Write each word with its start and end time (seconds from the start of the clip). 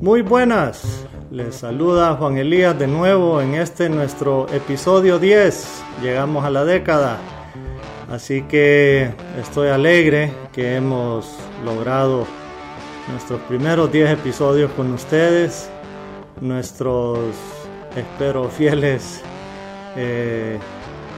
Muy 0.00 0.22
buenas, 0.22 1.04
les 1.32 1.56
saluda 1.56 2.14
Juan 2.14 2.38
Elías 2.38 2.78
de 2.78 2.86
nuevo 2.86 3.42
en 3.42 3.54
este 3.54 3.88
nuestro 3.88 4.46
episodio 4.52 5.18
10. 5.18 5.82
Llegamos 6.00 6.44
a 6.44 6.50
la 6.50 6.64
década, 6.64 7.18
así 8.08 8.42
que 8.42 9.10
estoy 9.40 9.70
alegre 9.70 10.32
que 10.52 10.76
hemos 10.76 11.26
logrado 11.64 12.28
nuestros 13.10 13.40
primeros 13.42 13.90
10 13.90 14.10
episodios 14.10 14.70
con 14.70 14.92
ustedes, 14.92 15.68
nuestros, 16.40 17.18
espero, 17.96 18.48
fieles 18.50 19.20
eh, 19.96 20.60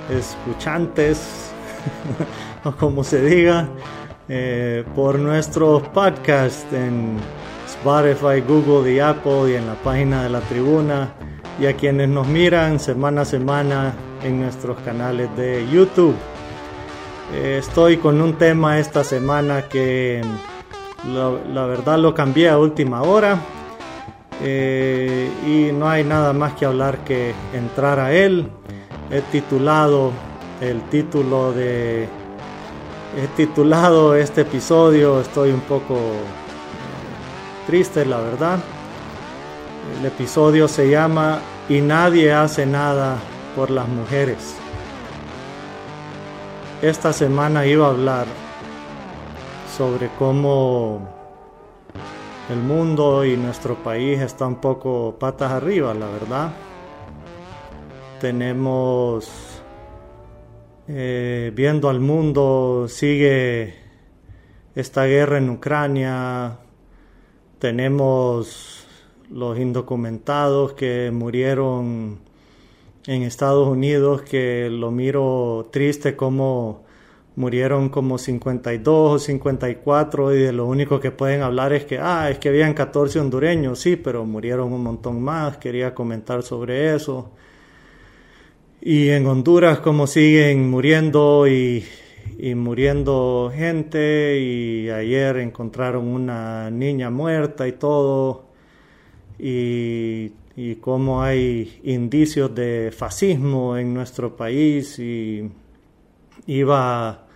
escuchantes, 0.08 1.52
o 2.64 2.72
como 2.72 3.04
se 3.04 3.20
diga, 3.20 3.68
eh, 4.26 4.84
por 4.94 5.18
nuestros 5.18 5.86
podcasts 5.88 6.72
en 6.72 7.18
Spotify, 7.80 8.42
Google 8.46 8.92
y 8.92 9.00
Apple 9.00 9.52
y 9.52 9.54
en 9.54 9.66
la 9.66 9.74
página 9.74 10.22
de 10.22 10.28
la 10.28 10.40
tribuna 10.40 11.14
y 11.58 11.64
a 11.64 11.74
quienes 11.74 12.10
nos 12.10 12.26
miran 12.26 12.78
semana 12.78 13.22
a 13.22 13.24
semana 13.24 13.94
en 14.22 14.42
nuestros 14.42 14.78
canales 14.80 15.34
de 15.34 15.66
YouTube. 15.70 16.14
Eh, 17.32 17.56
estoy 17.58 17.96
con 17.96 18.20
un 18.20 18.34
tema 18.34 18.78
esta 18.78 19.02
semana 19.02 19.62
que 19.62 20.20
la 21.06 21.64
verdad 21.64 21.98
lo 21.98 22.12
cambié 22.12 22.50
a 22.50 22.58
última 22.58 23.00
hora 23.02 23.38
eh, 24.42 25.30
y 25.46 25.72
no 25.72 25.88
hay 25.88 26.04
nada 26.04 26.34
más 26.34 26.52
que 26.52 26.66
hablar 26.66 26.98
que 26.98 27.32
entrar 27.54 27.98
a 27.98 28.12
él. 28.12 28.50
He 29.10 29.22
titulado 29.22 30.12
el 30.60 30.82
título 30.90 31.52
de 31.52 32.08
he 33.16 33.26
titulado 33.36 34.14
este 34.14 34.42
episodio, 34.42 35.20
estoy 35.20 35.50
un 35.50 35.60
poco 35.60 35.98
triste, 37.66 38.04
la 38.04 38.18
verdad. 38.18 38.58
El 39.98 40.06
episodio 40.06 40.68
se 40.68 40.88
llama 40.88 41.40
Y 41.68 41.80
nadie 41.80 42.32
hace 42.32 42.66
nada 42.66 43.16
por 43.56 43.70
las 43.70 43.88
mujeres. 43.88 44.56
Esta 46.82 47.12
semana 47.12 47.66
iba 47.66 47.86
a 47.86 47.90
hablar 47.90 48.26
sobre 49.76 50.08
cómo 50.18 51.08
el 52.50 52.58
mundo 52.58 53.24
y 53.24 53.36
nuestro 53.36 53.76
país 53.76 54.20
está 54.20 54.46
un 54.46 54.56
poco 54.56 55.16
patas 55.18 55.52
arriba, 55.52 55.94
la 55.94 56.06
verdad. 56.06 56.52
Tenemos, 58.20 59.30
eh, 60.88 61.52
viendo 61.54 61.88
al 61.88 62.00
mundo, 62.00 62.86
sigue 62.88 63.74
esta 64.74 65.04
guerra 65.04 65.38
en 65.38 65.50
Ucrania, 65.50 66.59
tenemos 67.60 68.84
los 69.30 69.58
indocumentados 69.58 70.72
que 70.72 71.12
murieron 71.12 72.18
en 73.06 73.22
Estados 73.22 73.68
Unidos, 73.68 74.22
que 74.22 74.68
lo 74.70 74.90
miro 74.90 75.68
triste 75.70 76.16
como 76.16 76.84
murieron 77.36 77.88
como 77.88 78.18
52 78.18 79.12
o 79.12 79.18
54 79.18 80.34
y 80.34 80.38
de 80.40 80.52
lo 80.52 80.66
único 80.66 81.00
que 81.00 81.10
pueden 81.10 81.42
hablar 81.42 81.72
es 81.72 81.84
que, 81.84 81.98
ah, 81.98 82.28
es 82.28 82.38
que 82.38 82.48
habían 82.48 82.74
14 82.74 83.20
hondureños, 83.20 83.78
sí, 83.78 83.96
pero 83.96 84.24
murieron 84.24 84.72
un 84.72 84.82
montón 84.82 85.22
más, 85.22 85.56
quería 85.58 85.94
comentar 85.94 86.42
sobre 86.42 86.94
eso. 86.94 87.30
Y 88.82 89.08
en 89.10 89.26
Honduras 89.26 89.80
como 89.80 90.06
siguen 90.06 90.68
muriendo 90.70 91.46
y 91.46 91.84
y 92.42 92.54
muriendo 92.54 93.52
gente 93.54 94.38
y 94.40 94.88
ayer 94.88 95.38
encontraron 95.38 96.06
una 96.06 96.70
niña 96.70 97.10
muerta 97.10 97.68
y 97.68 97.72
todo 97.72 98.46
y, 99.38 100.32
y 100.56 100.76
cómo 100.76 101.22
hay 101.22 101.80
indicios 101.84 102.54
de 102.54 102.92
fascismo 102.96 103.76
en 103.76 103.92
nuestro 103.94 104.36
país 104.36 104.98
y 104.98 105.50
iba 106.46 107.26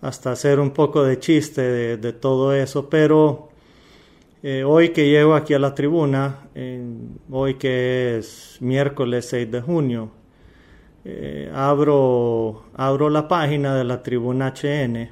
hasta 0.00 0.32
hacer 0.32 0.60
un 0.60 0.70
poco 0.70 1.02
de 1.02 1.18
chiste 1.18 1.96
de, 1.96 2.12
todo 2.12 2.54
eso, 2.54 2.90
pero 2.90 3.48
eh, 4.42 4.62
hoy 4.62 4.90
que 4.90 5.08
llego 5.08 5.34
aquí 5.34 5.54
a 5.54 5.58
la 5.58 5.74
tribuna, 5.74 6.48
hoy 7.30 7.54
que 7.54 8.18
es 8.18 8.58
miércoles 8.60 9.26
6 9.30 9.50
de 9.50 9.60
junio, 9.62 10.10
eh, 11.04 11.50
abro, 11.54 12.64
abro 12.74 13.10
la 13.10 13.28
página 13.28 13.74
de 13.74 13.84
la 13.84 14.02
tribuna 14.02 14.54
HN 14.54 15.10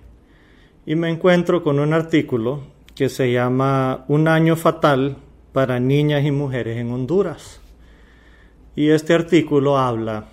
y 0.87 0.95
me 0.95 1.11
encuentro 1.11 1.63
con 1.63 1.79
un 1.79 1.93
artículo 1.93 2.63
que 2.95 3.09
se 3.09 3.31
llama 3.31 4.05
Un 4.09 4.29
año 4.29 4.57
fatal 4.57 5.17
para 5.53 5.79
niñas 5.79 6.25
y 6.25 6.31
mujeres 6.31 6.79
en 6.79 6.91
Honduras. 6.91 7.61
Y 8.75 8.89
este 8.89 9.15
artículo 9.15 9.79
habla 9.79 10.27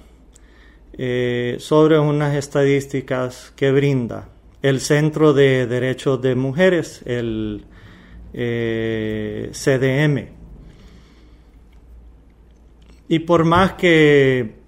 eh, 0.94 1.58
sobre 1.60 2.00
unas 2.00 2.36
estadísticas 2.36 3.54
que 3.56 3.72
brinda 3.72 4.30
el 4.62 4.80
Centro 4.80 5.34
de 5.34 5.68
Derechos 5.68 6.22
de 6.22 6.36
Mujeres, 6.36 7.02
el 7.06 7.66
eh, 8.34 9.50
CDM. 9.54 10.30
Y 13.08 13.20
por 13.20 13.46
más 13.46 13.74
que 13.74 14.59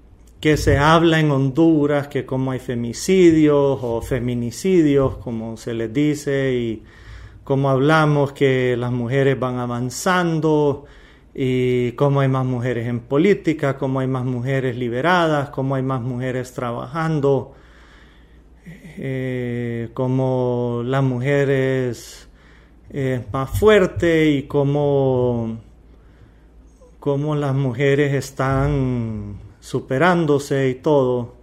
que 0.42 0.58
se 0.58 0.78
habla 0.78 1.20
en 1.20 1.30
Honduras, 1.30 2.08
que 2.08 2.26
como 2.26 2.52
hay 2.52 2.60
femicidios 2.60 3.80
o 3.82 4.02
feminicidios, 4.02 5.18
como 5.18 5.56
se 5.56 5.76
les 5.76 5.94
dice, 5.94 6.54
y 6.56 6.84
como 7.44 7.70
hablamos 7.70 8.34
que 8.34 8.76
las 8.76 8.92
mujeres 8.92 9.40
van 9.40 9.60
avanzando, 9.60 10.86
y 11.36 11.92
cómo 11.94 12.22
hay 12.22 12.28
más 12.28 12.46
mujeres 12.46 12.88
en 12.88 13.02
política, 13.02 13.78
cómo 13.78 14.00
hay 14.00 14.08
más 14.08 14.26
mujeres 14.26 14.76
liberadas, 14.76 15.52
cómo 15.52 15.76
hay 15.76 15.84
más 15.84 16.02
mujeres 16.02 16.54
trabajando, 16.54 17.54
eh, 18.98 19.90
cómo 19.94 20.82
la 20.84 21.02
mujer 21.02 21.50
es 21.52 22.28
más 23.32 23.50
fuerte 23.60 24.30
y 24.32 24.44
cómo, 24.44 25.60
cómo 27.00 27.36
las 27.36 27.54
mujeres 27.54 28.14
están 28.14 29.51
superándose 29.62 30.68
y 30.70 30.76
todo, 30.76 31.36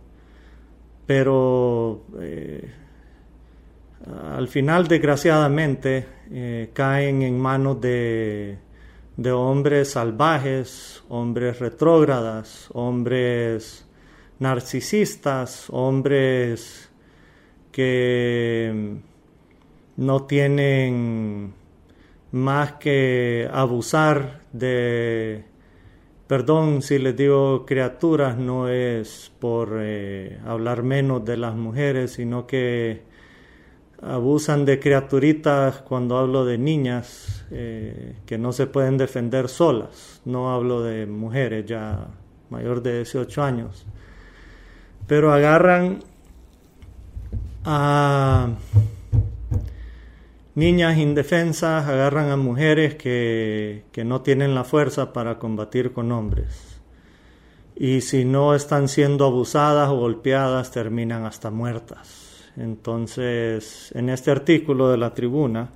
pero 1.06 2.04
eh, 2.20 2.70
al 4.36 4.48
final 4.48 4.86
desgraciadamente 4.86 6.06
eh, 6.30 6.70
caen 6.74 7.22
en 7.22 7.40
manos 7.40 7.80
de, 7.80 8.58
de 9.16 9.32
hombres 9.32 9.92
salvajes, 9.92 11.02
hombres 11.08 11.60
retrógradas, 11.60 12.68
hombres 12.74 13.86
narcisistas, 14.40 15.66
hombres 15.70 16.90
que 17.72 18.98
no 19.96 20.22
tienen 20.24 21.54
más 22.32 22.72
que 22.74 23.48
abusar 23.52 24.42
de 24.52 25.44
Perdón 26.28 26.82
si 26.82 26.98
les 26.98 27.16
digo 27.16 27.64
criaturas, 27.64 28.36
no 28.36 28.68
es 28.68 29.32
por 29.40 29.78
eh, 29.80 30.38
hablar 30.44 30.82
menos 30.82 31.24
de 31.24 31.38
las 31.38 31.54
mujeres, 31.54 32.12
sino 32.12 32.46
que 32.46 33.00
abusan 34.02 34.66
de 34.66 34.78
criaturitas 34.78 35.78
cuando 35.78 36.18
hablo 36.18 36.44
de 36.44 36.58
niñas 36.58 37.46
eh, 37.50 38.16
que 38.26 38.36
no 38.36 38.52
se 38.52 38.66
pueden 38.66 38.98
defender 38.98 39.48
solas. 39.48 40.20
No 40.26 40.52
hablo 40.52 40.82
de 40.82 41.06
mujeres 41.06 41.64
ya 41.64 42.08
mayor 42.50 42.82
de 42.82 42.96
18 42.96 43.42
años. 43.42 43.86
Pero 45.06 45.32
agarran 45.32 46.00
a 47.64 48.50
niñas 50.58 50.98
indefensas 50.98 51.86
agarran 51.86 52.32
a 52.32 52.36
mujeres 52.36 52.96
que, 52.96 53.84
no 54.04 54.22
tienen 54.22 54.56
la 54.56 54.64
fuerza 54.64 55.12
para 55.12 55.38
combatir 55.38 55.92
con 55.92 56.10
hombres. 56.10 56.80
Y 57.76 58.00
si 58.00 58.24
no 58.24 58.56
están 58.56 58.88
siendo 58.88 59.24
abusadas 59.24 59.88
o 59.88 59.96
golpeadas, 59.96 60.72
terminan 60.72 61.26
hasta 61.26 61.52
muertas. 61.52 62.50
Entonces, 62.56 63.92
en 63.94 64.08
este 64.08 64.32
artículo 64.32 64.90
de 64.90 64.96
la 64.96 65.14
tribuna, 65.14 65.70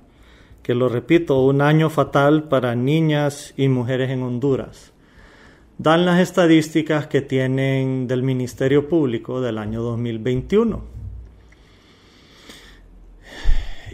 que 0.61 0.75
lo 0.75 0.89
repito, 0.89 1.41
un 1.45 1.61
año 1.61 1.89
fatal 1.89 2.49
para 2.49 2.75
niñas 2.75 3.53
y 3.55 3.69
mujeres 3.69 4.09
en 4.09 4.21
Honduras, 4.21 4.91
dan 5.77 6.05
las 6.05 6.19
estadísticas 6.19 7.07
que 7.07 7.21
tienen 7.21 8.05
del 8.07 8.21
Ministerio 8.21 8.89
Público 8.89 9.39
del 9.39 9.59
año 9.59 9.81
2021 9.81 11.02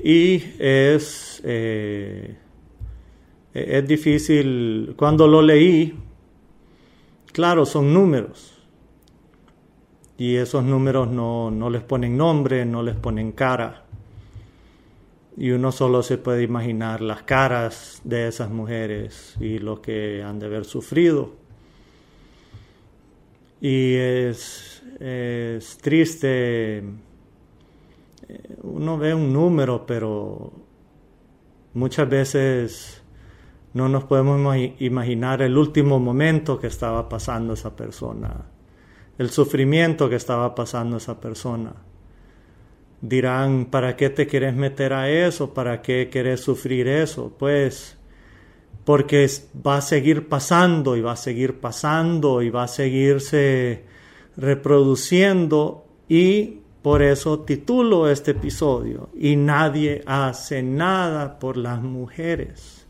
y 0.04 0.44
es, 0.60 1.42
eh, 1.44 2.38
es 3.54 3.88
difícil, 3.88 4.94
cuando 4.96 5.28
lo 5.28 5.42
leí, 5.42 5.94
claro, 7.32 7.66
son 7.66 7.94
números 7.94 8.58
y 10.18 10.36
esos 10.36 10.64
números 10.64 11.10
no, 11.10 11.50
no 11.50 11.70
les 11.70 11.82
ponen 11.82 12.18
nombre, 12.18 12.66
no 12.66 12.84
les 12.84 12.96
ponen 12.96 13.32
cara. 13.32 13.86
y 15.38 15.52
uno 15.52 15.72
solo 15.72 16.04
se 16.04 16.18
puede 16.18 16.44
imaginar 16.44 17.00
las 17.00 17.24
caras 17.24 18.02
de 18.04 18.28
esas 18.28 18.50
mujeres 18.50 19.36
y 19.40 19.60
lo 19.60 19.82
que 19.82 20.22
han 20.22 20.38
de 20.38 20.48
haber 20.48 20.66
sufrido. 20.66 21.32
Y 23.62 23.96
es, 23.96 24.84
es 25.00 25.78
triste, 25.78 26.84
uno 28.64 28.98
ve 28.98 29.14
un 29.14 29.34
número, 29.34 29.86
pero 29.86 30.52
muchas 31.74 32.10
veces 32.10 33.04
no 33.74 33.88
nos 33.88 34.04
podemos 34.06 34.56
imaginar 34.80 35.42
el 35.42 35.58
último 35.58 36.00
momento 36.00 36.60
que 36.60 36.68
estaba 36.68 37.08
pasando 37.08 37.54
esa 37.54 37.76
persona, 37.76 38.46
el 39.18 39.30
sufrimiento 39.30 40.10
que 40.10 40.16
estaba 40.16 40.56
pasando 40.56 40.98
esa 40.98 41.20
persona. 41.20 41.74
Dirán, 43.02 43.66
¿para 43.66 43.96
qué 43.96 44.10
te 44.10 44.28
quieres 44.28 44.56
meter 44.56 44.94
a 44.94 45.10
eso? 45.10 45.54
¿Para 45.54 45.82
qué 45.82 46.10
quieres 46.12 46.42
sufrir 46.42 46.88
eso? 46.88 47.34
Pues 47.38 47.98
porque 48.84 49.30
va 49.66 49.78
a 49.78 49.82
seguir 49.82 50.28
pasando 50.28 50.98
y 50.98 51.02
va 51.02 51.14
a 51.14 51.16
seguir 51.16 51.60
pasando 51.60 52.42
y 52.42 52.50
va 52.50 52.64
a 52.64 52.68
seguirse 52.68 53.86
reproduciendo 54.36 55.86
y 56.10 56.62
por 56.82 57.02
eso 57.02 57.40
titulo 57.40 58.10
este 58.10 58.32
episodio 58.32 59.10
y 59.18 59.36
nadie 59.36 60.02
hace 60.06 60.64
nada 60.64 61.40
por 61.40 61.58
las 61.58 61.82
mujeres. 61.82 62.88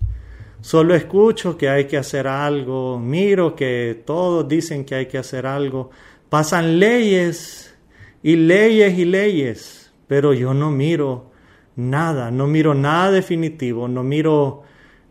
Solo 0.62 0.94
escucho 0.94 1.58
que 1.58 1.70
hay 1.70 1.86
que 1.86 1.98
hacer 1.98 2.28
algo, 2.28 3.00
miro 3.00 3.56
que 3.56 4.04
todos 4.06 4.48
dicen 4.48 4.86
que 4.86 4.96
hay 4.96 5.06
que 5.06 5.18
hacer 5.18 5.46
algo, 5.46 5.90
pasan 6.30 6.80
leyes 6.80 7.74
y 8.22 8.36
leyes 8.36 8.98
y 9.00 9.06
leyes 9.06 9.80
pero 10.10 10.34
yo 10.34 10.56
no 10.56 10.72
miro 10.72 11.30
nada, 11.76 12.32
no 12.32 12.48
miro 12.48 12.74
nada 12.74 13.12
definitivo, 13.12 13.88
no 13.88 14.02
miro 14.02 14.64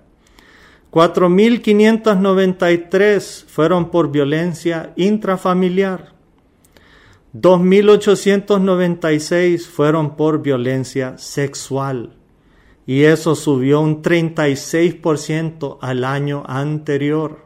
4.593 0.90 3.44
fueron 3.44 3.90
por 3.90 4.10
violencia 4.10 4.94
intrafamiliar, 4.96 6.14
2.896 7.34 9.66
fueron 9.66 10.16
por 10.16 10.40
violencia 10.40 11.18
sexual 11.18 12.15
y 12.86 13.02
eso 13.02 13.34
subió 13.34 13.80
un 13.80 14.02
36% 14.02 15.78
al 15.80 16.04
año 16.04 16.44
anterior. 16.46 17.44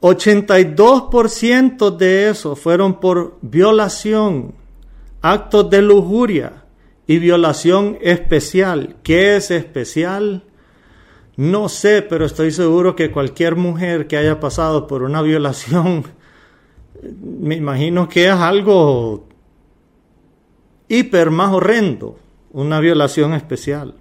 82% 0.00 1.96
de 1.96 2.30
eso 2.30 2.56
fueron 2.56 3.00
por 3.00 3.38
violación, 3.42 4.54
actos 5.22 5.70
de 5.70 5.82
lujuria 5.82 6.64
y 7.06 7.18
violación 7.18 7.98
especial. 8.00 8.96
¿Qué 9.02 9.36
es 9.36 9.50
especial? 9.50 10.44
No 11.36 11.68
sé, 11.68 12.02
pero 12.02 12.24
estoy 12.24 12.50
seguro 12.50 12.96
que 12.96 13.10
cualquier 13.10 13.56
mujer 13.56 14.06
que 14.06 14.16
haya 14.16 14.40
pasado 14.40 14.86
por 14.86 15.02
una 15.02 15.22
violación 15.22 16.04
me 17.20 17.54
imagino 17.56 18.08
que 18.08 18.26
es 18.26 18.32
algo 18.32 19.28
hiper 20.88 21.30
más 21.30 21.52
horrendo, 21.52 22.18
una 22.56 22.80
violación 22.80 23.34
especial. 23.34 23.94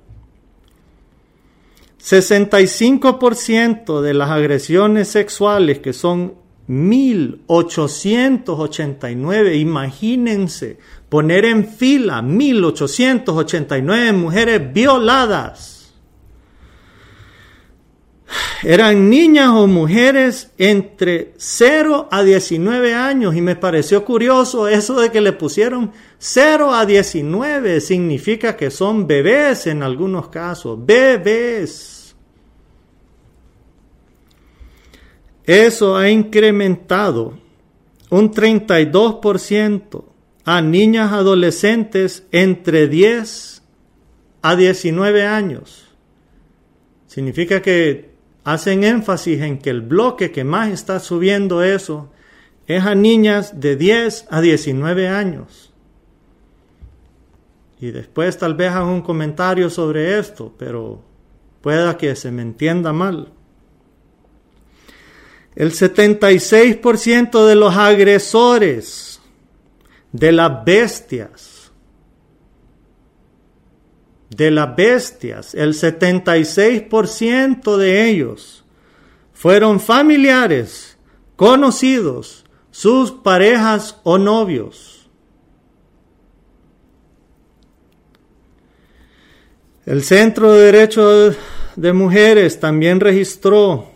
65% 2.02 4.00
de 4.00 4.14
las 4.14 4.32
agresiones 4.32 5.10
sexuales, 5.10 5.80
que 5.80 5.92
son 5.92 6.36
1889, 6.68 9.58
imagínense 9.58 10.78
poner 11.10 11.44
en 11.44 11.68
fila 11.68 12.22
1889 12.22 14.14
mujeres 14.14 14.74
violadas 14.74 15.75
eran 18.64 19.10
niñas 19.10 19.50
o 19.50 19.68
mujeres 19.68 20.52
entre 20.58 21.34
0 21.38 22.08
a 22.10 22.24
19 22.24 22.96
años 22.96 23.36
y 23.36 23.42
me 23.42 23.56
pareció 23.56 24.04
curioso 24.04 24.68
eso 24.68 25.00
de 25.00 25.12
que 25.12 25.22
le 25.22 25.34
pusieron 25.34 25.92
0 26.18 26.74
a 26.74 26.86
19 26.86 27.80
significa 27.82 28.58
que 28.58 28.72
son 28.72 29.06
bebés 29.06 29.68
en 29.68 29.84
algunos 29.84 30.30
casos, 30.30 30.84
bebés. 30.84 32.16
Eso 35.44 35.96
ha 35.96 36.10
incrementado 36.10 37.38
un 38.10 38.32
32% 38.32 40.06
a 40.44 40.62
niñas 40.62 41.12
adolescentes 41.12 42.24
entre 42.32 42.88
10 42.88 43.62
a 44.42 44.56
19 44.56 45.26
años. 45.28 45.86
Significa 47.06 47.62
que 47.62 48.15
hacen 48.46 48.84
énfasis 48.84 49.42
en 49.42 49.58
que 49.58 49.72
el 49.72 49.82
bloque 49.82 50.32
que 50.32 50.44
más 50.44 50.70
está 50.70 51.00
subiendo 51.00 51.64
eso 51.64 52.12
es 52.68 52.84
a 52.84 52.96
niñas 52.96 53.60
de 53.60 53.76
10 53.76 54.28
a 54.30 54.40
19 54.40 55.08
años. 55.10 55.74
Y 57.82 57.92
después 57.92 58.38
tal 58.38 58.54
vez 58.54 58.72
hagan 58.72 58.88
un 58.88 59.02
comentario 59.02 59.70
sobre 59.70 60.18
esto, 60.18 60.54
pero 60.58 61.02
pueda 61.62 61.98
que 61.98 62.16
se 62.16 62.32
me 62.32 62.44
entienda 62.44 62.94
mal. 62.94 63.34
El 65.56 65.72
76% 65.72 67.46
de 67.46 67.56
los 67.56 67.76
agresores 67.76 69.22
de 70.12 70.32
las 70.32 70.64
bestias 70.64 71.55
de 74.36 74.52
las 74.52 74.76
bestias, 74.76 75.56
el 75.56 75.74
76% 75.74 77.78
de 77.78 78.10
ellos 78.10 78.66
fueron 79.34 79.80
familiares, 79.80 80.98
conocidos, 81.38 82.44
sus 82.70 83.12
parejas 83.12 83.98
o 84.04 84.18
novios. 84.18 85.10
El 89.86 90.04
Centro 90.04 90.52
de 90.52 90.72
Derechos 90.72 91.38
de 91.78 91.94
Mujeres 91.94 92.60
también 92.60 93.00
registró 93.00 93.90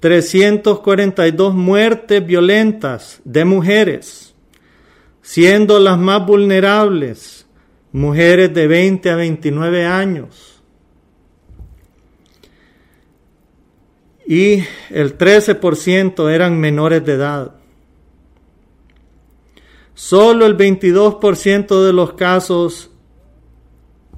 342 0.00 1.54
muertes 1.54 2.26
violentas 2.26 3.20
de 3.22 3.44
mujeres, 3.44 4.34
siendo 5.22 5.78
las 5.78 5.96
más 5.98 6.26
vulnerables 6.26 7.39
mujeres 7.92 8.52
de 8.54 8.66
20 8.66 9.10
a 9.10 9.16
29 9.16 9.86
años. 9.86 10.62
Y 14.26 14.62
el 14.90 15.18
13% 15.18 16.30
eran 16.30 16.60
menores 16.60 17.04
de 17.04 17.14
edad. 17.14 17.54
Solo 19.94 20.46
el 20.46 20.56
22% 20.56 21.84
de 21.84 21.92
los 21.92 22.12
casos 22.14 22.90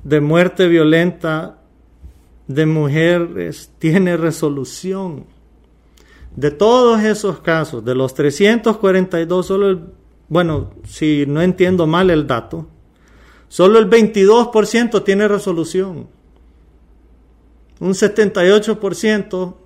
de 0.04 0.20
muerte 0.20 0.68
violenta 0.68 1.62
de 2.46 2.66
mujeres 2.66 3.72
tiene 3.78 4.16
resolución. 4.16 5.24
De 6.36 6.50
todos 6.50 7.02
esos 7.02 7.40
casos, 7.40 7.84
de 7.84 7.94
los 7.94 8.14
342, 8.14 9.46
solo 9.46 9.68
el, 9.68 9.80
bueno, 10.28 10.70
si 10.84 11.24
no 11.26 11.42
entiendo 11.42 11.86
mal 11.86 12.10
el 12.10 12.26
dato, 12.26 12.68
solo 13.52 13.78
el 13.78 13.90
22% 13.90 15.04
tiene 15.04 15.28
resolución. 15.28 16.08
Un 17.80 17.90
78% 17.90 19.56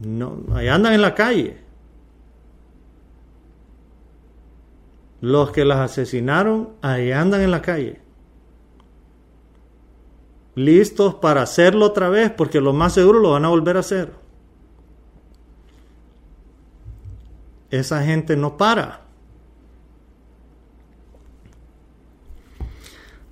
no, 0.00 0.44
ahí 0.52 0.68
andan 0.68 0.92
en 0.92 1.00
la 1.00 1.14
calle. 1.14 1.56
Los 5.22 5.52
que 5.52 5.64
las 5.64 5.78
asesinaron, 5.78 6.74
ahí 6.82 7.12
andan 7.12 7.40
en 7.40 7.50
la 7.50 7.62
calle. 7.62 8.02
Listos 10.54 11.14
para 11.14 11.40
hacerlo 11.40 11.86
otra 11.86 12.10
vez, 12.10 12.30
porque 12.30 12.60
lo 12.60 12.74
más 12.74 12.92
seguro 12.92 13.20
lo 13.20 13.30
van 13.30 13.46
a 13.46 13.48
volver 13.48 13.78
a 13.78 13.80
hacer. 13.80 14.12
Esa 17.70 18.02
gente 18.02 18.36
no 18.36 18.58
para. 18.58 19.03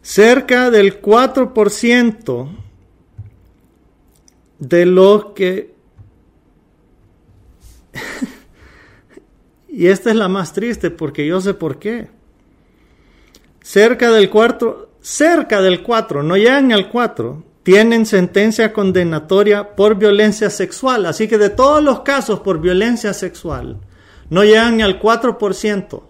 Cerca 0.02 0.71
del 0.71 1.00
4% 1.00 2.49
de 4.59 4.87
los 4.87 5.26
que... 5.26 5.73
y 9.68 9.87
esta 9.87 10.11
es 10.11 10.16
la 10.16 10.28
más 10.28 10.52
triste 10.52 10.90
porque 10.90 11.26
yo 11.26 11.40
sé 11.40 11.54
por 11.54 11.78
qué. 11.78 12.11
Cerca 13.62 14.11
del 14.11 14.28
4, 14.28 14.90
cerca 15.00 15.62
del 15.62 15.82
4, 15.82 16.25
no 16.25 16.37
llegan 16.37 16.73
al 16.73 16.88
4, 16.88 17.44
tienen 17.62 18.04
sentencia 18.06 18.73
condenatoria 18.73 19.76
por 19.76 19.97
violencia 19.97 20.50
sexual. 20.50 21.06
Así 21.06 21.28
que 21.28 21.38
de 21.38 21.50
todos 21.50 21.82
los 21.82 22.00
casos 22.00 22.40
por 22.40 22.61
violencia 22.61 23.14
sexual, 23.14 23.78
no 24.30 24.42
llegan 24.42 24.78
ni 24.78 24.82
al 24.82 25.00
4%. 25.00 26.02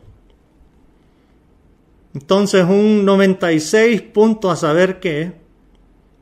Entonces 2.15 2.65
un 2.65 3.05
96 3.05 4.03
punto 4.03 4.51
a 4.51 4.57
saber 4.57 5.01
que 5.01 5.33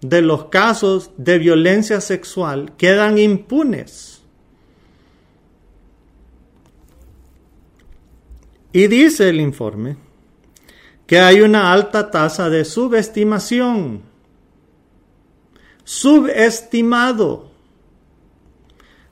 de 0.00 0.23
los 0.23 0.47
casos 0.47 1.11
de 1.16 1.38
violencia 1.38 2.00
sexual 2.00 2.73
quedan 2.76 3.18
impunes. 3.18 4.23
Y 8.73 8.87
dice 8.87 9.28
el 9.28 9.40
informe 9.40 9.97
que 11.06 11.18
hay 11.18 11.40
una 11.40 11.73
alta 11.73 12.11
tasa 12.12 12.49
de 12.49 12.64
subestimación. 12.64 14.02
Subestimado. 15.82 17.50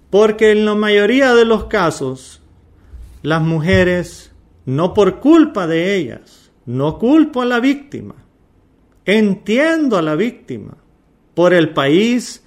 Porque 0.08 0.52
en 0.52 0.64
la 0.64 0.76
mayoría 0.76 1.34
de 1.34 1.44
los 1.44 1.64
casos 1.64 2.40
las 3.22 3.42
mujeres, 3.42 4.30
no 4.64 4.94
por 4.94 5.18
culpa 5.18 5.66
de 5.66 5.96
ellas, 5.96 6.37
no 6.68 6.98
culpo 6.98 7.40
a 7.40 7.46
la 7.46 7.60
víctima, 7.60 8.14
entiendo 9.06 9.96
a 9.96 10.02
la 10.02 10.14
víctima 10.14 10.76
por 11.34 11.54
el 11.54 11.72
país 11.72 12.44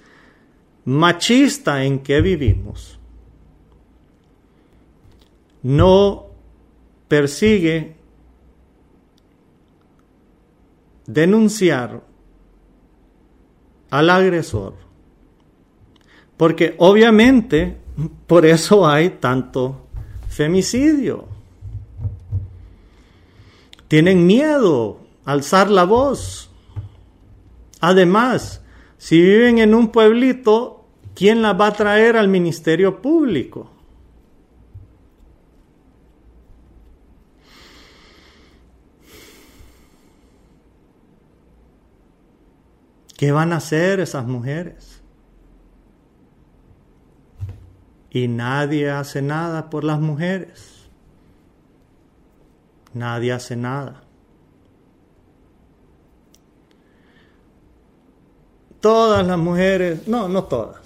machista 0.84 1.82
en 1.82 1.98
que 1.98 2.20
vivimos. 2.20 3.00
No 5.64 6.26
persigue 7.08 7.96
denunciar 11.04 12.04
al 13.90 14.08
agresor. 14.08 14.74
Porque 16.36 16.76
obviamente 16.78 17.76
por 18.28 18.46
eso 18.46 18.86
hay 18.86 19.10
tanto 19.18 19.88
femicidio. 20.28 21.31
Tienen 23.92 24.26
miedo 24.26 25.00
a 25.26 25.32
alzar 25.32 25.70
la 25.70 25.84
voz. 25.84 26.50
Además, 27.78 28.62
si 28.96 29.20
viven 29.20 29.58
en 29.58 29.74
un 29.74 29.88
pueblito, 29.88 30.86
¿quién 31.14 31.42
las 31.42 31.60
va 31.60 31.66
a 31.66 31.72
traer 31.74 32.16
al 32.16 32.26
ministerio 32.26 33.02
público? 33.02 33.70
¿Qué 43.18 43.30
van 43.30 43.52
a 43.52 43.56
hacer 43.56 44.00
esas 44.00 44.26
mujeres? 44.26 45.02
y 48.14 48.28
nadie 48.28 48.90
hace 48.90 49.20
nada 49.20 49.68
por 49.68 49.84
las 49.84 50.00
mujeres. 50.00 50.71
Nadie 52.94 53.32
hace 53.32 53.56
nada. 53.56 54.02
Todas 58.80 59.26
las 59.26 59.38
mujeres, 59.38 60.08
no, 60.08 60.28
no 60.28 60.44
todas, 60.44 60.80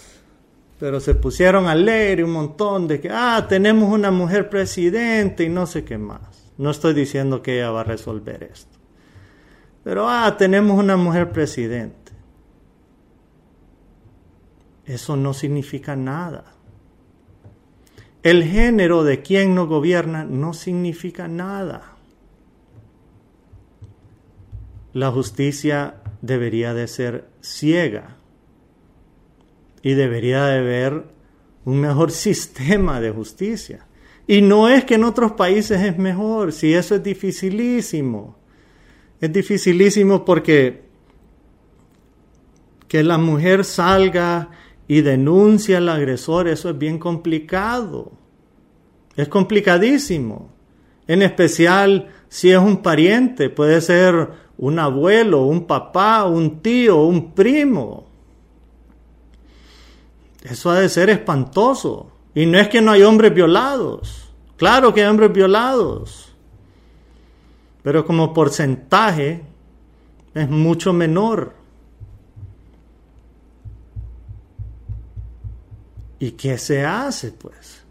pero 0.79 1.01
se 1.01 1.15
pusieron 1.15 1.67
a 1.67 1.75
leer 1.75 2.23
un 2.23 2.33
montón 2.33 2.87
de 2.87 3.01
que, 3.01 3.09
ah, 3.11 3.47
tenemos 3.49 3.91
una 3.91 4.11
mujer 4.11 4.51
presidente 4.51 5.45
y 5.45 5.49
no 5.49 5.67
sé 5.67 5.85
qué 5.85 5.97
más. 5.97 6.21
No 6.59 6.71
estoy 6.71 6.93
diciendo 6.93 7.43
que 7.43 7.57
ella 7.57 7.71
va 7.71 7.81
a 7.81 7.85
resolver 7.85 8.43
esto. 8.43 8.77
Pero, 9.83 10.09
ah, 10.09 10.37
tenemos 10.37 10.79
una 10.79 10.97
mujer 10.97 11.33
presidente. 11.33 12.13
Eso 14.85 15.17
no 15.17 15.33
significa 15.33 15.97
nada. 15.97 16.45
El 18.23 18.45
género 18.45 19.05
de 19.05 19.23
quien 19.23 19.55
no 19.55 19.67
gobierna 19.67 20.25
no 20.25 20.53
significa 20.53 21.29
nada. 21.29 21.96
La 24.97 25.11
justicia 25.11 25.97
debería 26.23 26.73
de 26.73 26.89
ser 26.89 27.29
ciega 27.43 28.17
y 29.83 29.93
debería 29.93 30.47
de 30.47 30.59
haber 30.59 31.05
un 31.67 31.83
mejor 31.83 32.11
sistema 32.11 32.99
de 33.03 33.11
justicia. 33.11 33.87
Y 34.27 34.41
no 34.41 34.71
es 34.71 34.87
que 34.87 34.95
en 34.95 35.05
otros 35.05 35.33
países 35.33 35.83
es 35.83 35.99
mejor, 35.99 36.51
si 36.51 36.73
eso 36.73 36.95
es 36.95 37.03
dificilísimo. 37.03 38.39
Es 39.21 39.31
dificilísimo 39.31 40.25
porque 40.25 40.85
que 42.89 43.03
la 43.03 43.19
mujer 43.19 43.67
salga 43.67 44.49
y 44.89 45.03
denuncia 45.03 45.77
al 45.77 45.91
agresor, 45.91 46.49
eso 46.49 46.71
es 46.71 46.79
bien 46.79 46.99
complicado. 46.99 48.13
Es 49.15 49.29
complicadísimo. 49.29 50.55
En 51.07 51.21
especial 51.21 52.09
si 52.29 52.51
es 52.51 52.59
un 52.59 52.79
pariente, 52.83 53.51
puede 53.51 53.81
ser 53.81 54.46
un 54.59 54.79
abuelo, 54.79 55.43
un 55.43 55.67
papá, 55.67 56.25
un 56.25 56.61
tío, 56.61 57.03
un 57.03 57.33
primo. 57.33 58.07
Eso 60.43 60.71
ha 60.71 60.81
de 60.81 60.89
ser 60.89 61.11
espantoso. 61.11 62.13
Y 62.35 62.47
no 62.47 62.59
es 62.59 62.69
que 62.69 62.81
no 62.81 62.93
hay 62.93 63.03
hombres 63.03 63.35
violados. 63.35 64.31
Claro 64.57 64.95
que 64.95 65.03
hay 65.03 65.09
hombres 65.09 65.33
violados. 65.33 66.33
Pero 67.83 68.05
como 68.07 68.33
porcentaje 68.33 69.43
es 70.35 70.49
mucho 70.49 70.93
menor. 70.93 71.55
¿Y 76.19 76.33
qué 76.33 76.57
se 76.59 76.85
hace, 76.85 77.33
pues? 77.33 77.83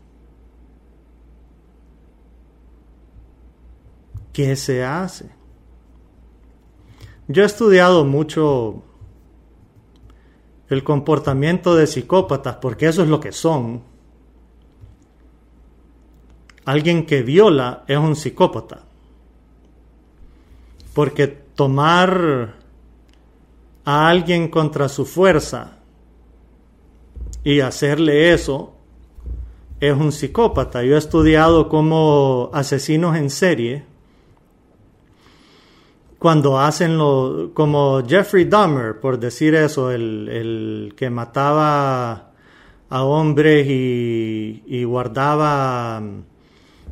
¿Qué 4.34 4.56
se 4.56 4.84
hace? 4.84 5.30
Yo 7.28 7.44
he 7.44 7.46
estudiado 7.46 8.06
mucho 8.06 8.84
el 10.70 10.84
comportamiento 10.84 11.76
de 11.76 11.88
psicópatas, 11.88 12.58
porque 12.58 12.88
eso 12.88 13.04
es 13.04 13.10
lo 13.10 13.20
que 13.20 13.32
son. 13.32 13.84
Alguien 16.66 17.06
que 17.06 17.24
viola 17.24 17.84
es 17.88 17.98
un 17.98 18.16
psicópata. 18.16 18.84
Porque 20.94 21.28
tomar 21.28 22.56
a 23.86 24.10
alguien 24.10 24.50
contra 24.50 24.90
su 24.90 25.06
fuerza 25.06 25.80
y 27.44 27.60
hacerle 27.60 28.34
eso 28.34 28.74
es 29.80 29.96
un 29.96 30.12
psicópata. 30.12 30.84
Yo 30.84 30.96
he 30.96 30.98
estudiado 30.98 31.70
como 31.70 32.50
asesinos 32.54 33.16
en 33.18 33.30
serie, 33.30 33.86
cuando 36.20 36.60
hacen 36.60 36.98
lo, 36.98 37.52
como 37.54 38.02
Jeffrey 38.06 38.46
Dahmer, 38.46 39.00
por 39.00 39.20
decir 39.20 39.56
eso, 39.56 39.92
el, 39.92 40.94
que 40.96 41.10
mataba 41.10 42.32
a 42.90 43.04
hombres 43.04 43.68
y, 43.70 44.84
guardaba 44.86 46.02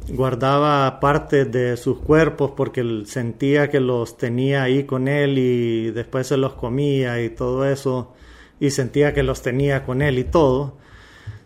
guardaba 0.09 0.99
parte 0.99 1.45
de 1.45 1.77
sus 1.77 1.99
cuerpos 1.99 2.51
porque 2.57 3.03
sentía 3.05 3.69
que 3.69 3.79
los 3.79 4.17
tenía 4.17 4.63
ahí 4.63 4.83
con 4.83 5.07
él 5.07 5.37
y 5.37 5.91
después 5.91 6.27
se 6.27 6.35
los 6.35 6.55
comía 6.55 7.23
y 7.23 7.29
todo 7.29 7.65
eso 7.65 8.13
y 8.59 8.69
sentía 8.69 9.13
que 9.13 9.23
los 9.23 9.41
tenía 9.41 9.85
con 9.85 10.01
él 10.01 10.19
y 10.19 10.25
todo. 10.25 10.75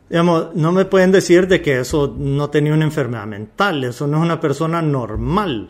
Digamos, 0.09 0.55
no 0.55 0.71
me 0.71 0.85
pueden 0.85 1.11
decir 1.11 1.47
de 1.47 1.61
que 1.61 1.81
eso 1.81 2.15
no 2.17 2.49
tenía 2.49 2.73
una 2.73 2.85
enfermedad 2.85 3.27
mental, 3.27 3.83
eso 3.83 4.07
no 4.07 4.17
es 4.17 4.23
una 4.23 4.39
persona 4.39 4.81
normal. 4.81 5.69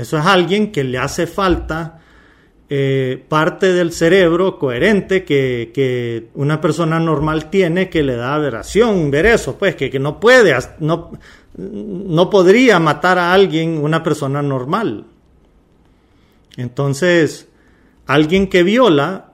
Eso 0.00 0.18
es 0.18 0.26
alguien 0.26 0.72
que 0.72 0.84
le 0.84 0.98
hace 0.98 1.26
falta 1.26 2.00
eh, 2.68 3.24
parte 3.28 3.72
del 3.72 3.92
cerebro 3.92 4.58
coherente 4.58 5.24
que, 5.24 5.70
que, 5.74 6.28
una 6.34 6.60
persona 6.60 7.00
normal 7.00 7.50
tiene 7.50 7.90
que 7.90 8.02
le 8.02 8.16
da 8.16 8.34
aberración 8.34 9.10
ver 9.10 9.26
eso, 9.26 9.58
pues 9.58 9.74
que, 9.74 9.90
que 9.90 9.98
no 9.98 10.20
puede, 10.20 10.56
no, 10.78 11.10
no 11.56 12.30
podría 12.30 12.78
matar 12.78 13.18
a 13.18 13.32
alguien 13.32 13.78
una 13.78 14.02
persona 14.02 14.40
normal. 14.40 15.04
Entonces, 16.56 17.48
alguien 18.06 18.48
que 18.48 18.62
viola 18.62 19.32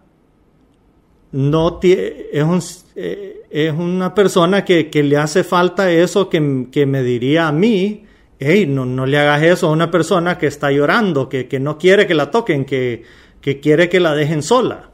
no 1.33 1.81
es, 1.83 2.87
eh, 2.95 3.43
es 3.51 3.73
una 3.73 4.15
persona 4.15 4.65
que, 4.65 4.91
le 5.03 5.17
hace 5.17 5.45
falta 5.45 5.91
eso 5.91 6.31
que, 6.31 6.41
me 6.41 7.03
diría 7.03 7.49
a 7.49 7.53
mí, 7.53 8.06
hey, 8.39 8.67
no, 8.67 8.85
no, 8.85 9.07
le 9.07 9.19
hagas 9.19 9.43
eso 9.43 9.69
a 9.69 9.73
una 9.73 9.91
persona 9.91 10.39
que 10.39 10.47
está 10.47 10.71
llorando, 10.71 11.29
que, 11.29 11.49
no 11.61 11.79
quiere 11.79 12.07
que 12.07 12.15
la 12.15 12.31
toquen, 12.31 12.65
que, 12.65 13.03
que 13.41 13.61
quiere 13.61 13.89
que 13.89 14.01
la 14.01 14.15
dejen 14.15 14.43
sola. 14.43 14.91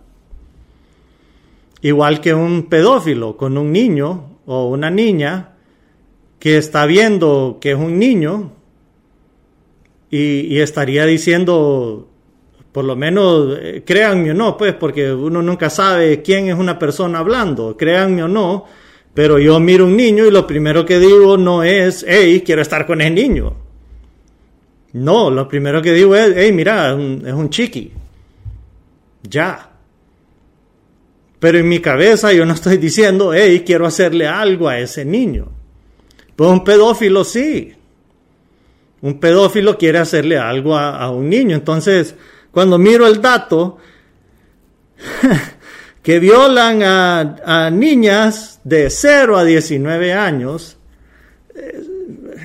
Igual 1.80 2.20
que 2.20 2.32
un 2.32 2.68
pedófilo 2.68 3.36
con 3.36 3.58
un 3.58 3.72
niño 3.72 4.38
o 4.46 4.68
una 4.68 4.90
niña 4.90 5.54
que 6.38 6.56
está 6.56 6.86
viendo 6.86 7.58
que 7.60 7.72
es 7.72 7.76
un 7.76 7.98
niño 7.98 8.52
y, 10.10 10.58
estaría 10.58 11.06
diciendo, 11.06 12.06
por 12.70 12.84
lo 12.84 12.94
menos, 12.94 13.56
eh, 13.58 13.82
créanme 13.84 14.32
o 14.32 14.34
no, 14.34 14.58
pues, 14.58 14.74
porque 14.74 15.10
uno 15.10 15.40
nunca 15.40 15.70
sabe 15.70 16.20
quién 16.20 16.48
es 16.48 16.54
una 16.54 16.78
persona 16.78 17.20
hablando, 17.20 17.78
créanme 17.78 18.22
o 18.22 18.28
no, 18.28 18.66
pero 19.14 19.38
yo 19.38 19.60
miro 19.60 19.84
un 19.86 19.96
niño 19.96 20.26
y 20.26 20.30
lo 20.30 20.46
primero 20.46 20.86
que 20.86 20.98
digo 20.98 21.36
no 21.36 21.62
es, 21.62 22.04
hey, 22.08 22.42
quiero 22.44 22.62
estar 22.62 22.86
con 22.86 23.00
ese 23.00 23.10
niño. 23.10 23.54
No, 24.92 25.30
lo 25.30 25.48
primero 25.48 25.80
que 25.80 25.92
digo 25.92 26.14
es, 26.14 26.34
hey, 26.36 26.52
mira, 26.52 26.90
es 26.90 27.32
un, 27.32 27.50
chiqui. 27.50 27.92
Ya. 29.22 29.70
Pero 31.38 31.58
en 31.58 31.68
mi 31.68 31.80
cabeza 31.80 32.32
yo 32.32 32.44
no 32.44 32.54
estoy 32.54 32.76
diciendo, 32.76 33.32
hey, 33.34 33.62
quiero 33.66 33.86
hacerle 33.86 34.26
algo 34.26 34.68
a 34.68 34.78
ese 34.78 35.04
niño. 35.04 35.48
Pues 36.36 36.50
un 36.50 36.64
pedófilo 36.64 37.24
sí. 37.24 37.74
Un 39.00 39.18
pedófilo 39.18 39.76
quiere 39.76 39.98
hacerle 39.98 40.38
algo 40.38 40.76
a, 40.76 41.10
un 41.10 41.28
niño. 41.28 41.56
Entonces, 41.56 42.14
cuando 42.50 42.78
miro 42.78 43.06
el 43.06 43.20
dato, 43.20 43.78
que 46.02 46.18
violan 46.18 46.82
a, 46.82 47.70
niñas 47.70 48.60
de 48.64 48.90
0 48.90 49.36
a 49.36 49.44
19 49.44 50.12
años, 50.12 50.76
eh, 51.54 51.80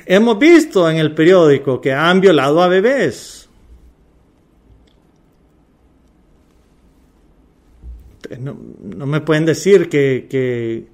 hemos 0.05 0.37
visto 0.37 0.89
en 0.89 0.97
el 0.97 1.15
periódico 1.15 1.81
que 1.81 1.91
han 1.91 2.21
violado 2.21 2.61
a 2.61 2.67
bebés. 2.67 3.49
No, 8.39 9.05
me 9.05 9.21
pueden 9.21 9.45
decir 9.45 9.89
que, 9.89 10.27
que, 10.29 10.87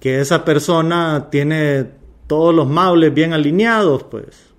que 0.00 0.20
esa 0.20 0.44
persona 0.44 1.28
tiene 1.30 1.86
todos 2.26 2.54
los 2.54 2.68
maules 2.68 3.14
bien 3.14 3.32
alineados, 3.32 4.04
pues. 4.04 4.50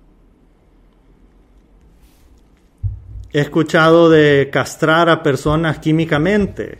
He 3.32 3.40
escuchado 3.40 4.08
de 4.08 4.48
castrar 4.50 5.10
a 5.10 5.22
personas 5.22 5.78
químicamente, 5.78 6.78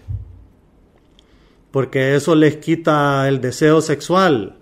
porque 1.70 2.14
eso 2.14 2.34
les 2.34 2.56
quita 2.56 3.28
el 3.28 3.40
deseo 3.40 3.80
sexual. 3.80 4.56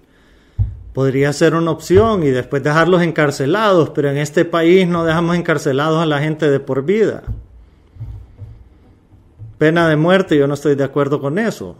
Podría 0.92 1.32
ser 1.32 1.54
una 1.54 1.70
opción 1.70 2.22
y 2.22 2.30
después 2.30 2.62
dejarlos 2.62 3.02
encarcelados, 3.02 3.90
pero 3.90 4.10
en 4.10 4.18
este 4.18 4.44
país 4.44 4.86
no 4.86 5.04
dejamos 5.04 5.36
encarcelados 5.36 6.00
a 6.02 6.06
la 6.06 6.20
gente 6.20 6.50
de 6.50 6.60
por 6.60 6.84
vida. 6.84 7.24
Pena 9.58 9.88
de 9.88 9.96
muerte, 9.96 10.36
yo 10.36 10.46
no 10.46 10.54
estoy 10.54 10.74
de 10.74 10.84
acuerdo 10.84 11.20
con 11.20 11.38
eso. 11.38 11.76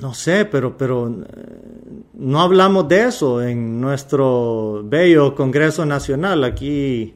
No 0.00 0.14
sé, 0.14 0.44
pero, 0.44 0.76
pero 0.76 1.08
eh, 1.08 1.14
no 2.14 2.40
hablamos 2.40 2.88
de 2.88 3.04
eso 3.04 3.42
en 3.42 3.80
nuestro 3.80 4.82
bello 4.84 5.34
Congreso 5.34 5.84
Nacional. 5.84 6.44
Aquí 6.44 7.14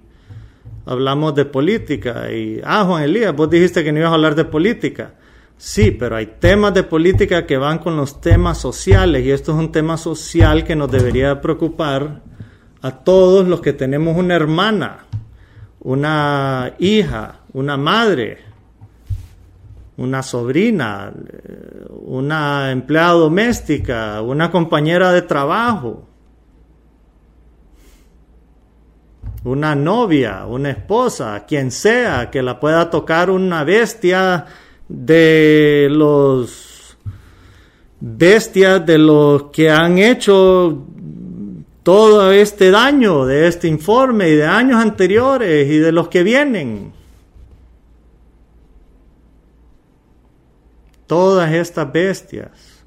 hablamos 0.87 1.35
de 1.35 1.45
política. 1.45 2.31
Y, 2.31 2.61
ah, 2.65 2.85
Juan 2.85 3.03
Elías, 3.03 3.35
vos 3.35 3.51
dijiste 3.51 3.85
que 3.85 3.93
no 3.93 4.01
ibas 4.01 4.13
a 4.13 4.15
hablar 4.15 4.35
de 4.35 4.45
política. 4.45 5.15
Sí, 5.57 5.93
pero 5.93 6.17
hay 6.17 6.27
temas 6.41 6.75
de 6.75 6.83
política 6.83 7.47
que 7.47 7.57
van 7.57 7.79
con 7.79 7.97
los 7.97 8.21
temas 8.21 8.59
sociales 8.59 9.25
y 9.25 9.31
esto 9.31 9.53
es 9.53 9.59
un 9.59 9.71
tema 9.71 9.97
social 9.97 10.65
que 10.65 10.75
nos 10.75 10.91
debería 10.91 11.41
preocupar 11.41 12.21
a 12.81 12.91
todos 12.91 13.47
los 13.47 13.61
que 13.61 13.73
tenemos 13.73 14.17
una 14.17 14.35
hermana, 14.35 15.07
una 15.79 16.75
hija, 16.81 17.43
una 17.53 17.77
madre, 17.77 18.39
una 19.97 20.25
sobrina, 20.25 21.13
una 21.91 22.73
empleada 22.73 23.13
doméstica, 23.13 24.21
una 24.21 24.51
compañera 24.51 25.13
de 25.13 25.23
trabajo, 25.23 26.09
una 29.45 29.75
novia, 29.75 30.47
una 30.47 30.71
esposa, 30.71 31.45
quien 31.47 31.71
sea 31.71 32.31
que 32.31 32.43
la 32.43 32.61
pueda 32.61 32.91
tocar 32.91 33.31
una 33.31 33.65
bestia 33.65 34.47
de 34.89 35.89
los 35.91 36.97
bestias 38.01 38.85
de 38.85 38.99
los 38.99 39.45
que 39.45 39.71
han 39.71 39.99
hecho 39.99 40.87
todo 41.83 42.31
este 42.33 42.71
daño 42.71 43.27
de 43.27 43.49
este 43.49 43.69
informe 43.69 44.29
y 44.29 44.35
de 44.37 44.47
años 44.47 44.81
anteriores 44.81 45.69
y 45.71 45.79
de 45.79 45.93
los 45.93 46.09
que 46.09 46.23
vienen. 46.23 46.93
todas 51.13 51.53
estas 51.53 51.93
bestias 51.93 52.87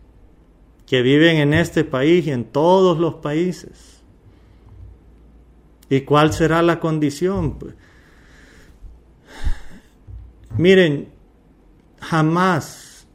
que 0.87 1.03
viven 1.03 1.37
en 1.37 1.53
este 1.53 1.83
país 1.83 2.25
y 2.25 2.31
en 2.31 2.45
todos 2.45 2.97
los 2.97 3.13
países. 3.13 3.94
¿Y 5.89 6.01
cuál 6.01 6.33
será 6.33 6.61
la 6.61 6.79
condición? 6.79 7.57
Miren, 10.57 11.09
jamás 11.99 13.07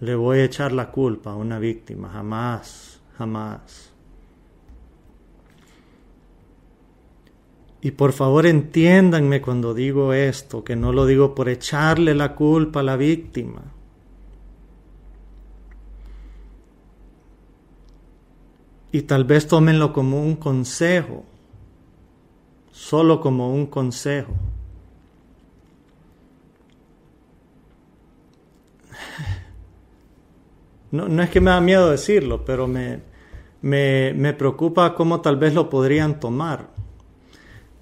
le 0.00 0.14
voy 0.14 0.38
a 0.38 0.44
echar 0.44 0.72
la 0.72 0.90
culpa 0.90 1.32
a 1.32 1.36
una 1.36 1.58
víctima, 1.58 2.10
jamás, 2.10 3.00
jamás. 3.16 3.92
Y 7.82 7.92
por 7.92 8.12
favor 8.12 8.44
entiéndanme 8.44 9.40
cuando 9.40 9.72
digo 9.72 10.12
esto, 10.12 10.62
que 10.64 10.76
no 10.76 10.92
lo 10.92 11.06
digo 11.06 11.34
por 11.34 11.48
echarle 11.48 12.14
la 12.14 12.34
culpa 12.34 12.80
a 12.80 12.82
la 12.82 12.96
víctima. 12.96 13.62
y 18.92 19.02
tal 19.02 19.24
vez 19.24 19.46
tómenlo 19.46 19.92
como 19.92 20.22
un 20.22 20.36
consejo, 20.36 21.24
solo 22.72 23.20
como 23.20 23.52
un 23.52 23.66
consejo. 23.66 24.32
No, 30.92 31.08
no, 31.08 31.22
es 31.22 31.30
que 31.30 31.40
me 31.40 31.50
da 31.50 31.60
miedo 31.60 31.90
decirlo, 31.90 32.44
pero 32.44 32.66
me, 32.66 33.00
me, 33.62 34.12
me 34.14 34.34
preocupa 34.34 34.94
cómo 34.94 35.20
tal 35.20 35.36
vez 35.36 35.54
lo 35.54 35.70
podrían 35.70 36.18
tomar. 36.18 36.70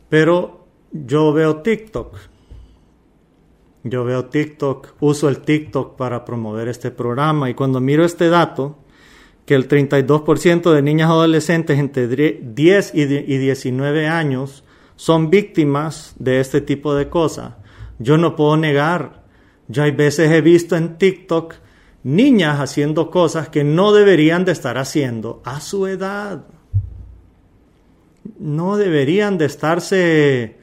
Pero 0.08 0.66
yo 0.92 1.32
veo 1.32 1.62
TikTok. 1.62 2.16
Yo 3.84 4.04
veo 4.04 4.26
TikTok, 4.26 4.94
uso 5.00 5.28
el 5.28 5.38
TikTok 5.38 5.96
para 5.96 6.24
promover 6.24 6.68
este 6.68 6.90
programa 6.90 7.48
y 7.48 7.54
cuando 7.54 7.80
miro 7.80 8.04
este 8.04 8.28
dato, 8.28 8.78
que 9.46 9.54
el 9.54 9.66
32% 9.66 10.72
de 10.74 10.82
niñas 10.82 11.08
adolescentes 11.08 11.78
entre 11.78 12.06
10 12.42 12.94
y 12.94 13.06
19 13.06 14.06
años 14.06 14.64
son 14.98 15.30
víctimas 15.30 16.12
de 16.18 16.40
este 16.40 16.60
tipo 16.60 16.92
de 16.92 17.08
cosas. 17.08 17.54
Yo 18.00 18.18
no 18.18 18.34
puedo 18.34 18.56
negar, 18.56 19.22
yo 19.68 19.84
hay 19.84 19.92
veces 19.92 20.32
he 20.32 20.40
visto 20.40 20.74
en 20.74 20.98
TikTok 20.98 21.54
niñas 22.02 22.58
haciendo 22.58 23.08
cosas 23.08 23.48
que 23.48 23.62
no 23.62 23.92
deberían 23.92 24.44
de 24.44 24.50
estar 24.50 24.76
haciendo 24.76 25.40
a 25.44 25.60
su 25.60 25.86
edad. 25.86 26.46
No 28.40 28.76
deberían 28.76 29.38
de 29.38 29.44
estarse 29.44 30.58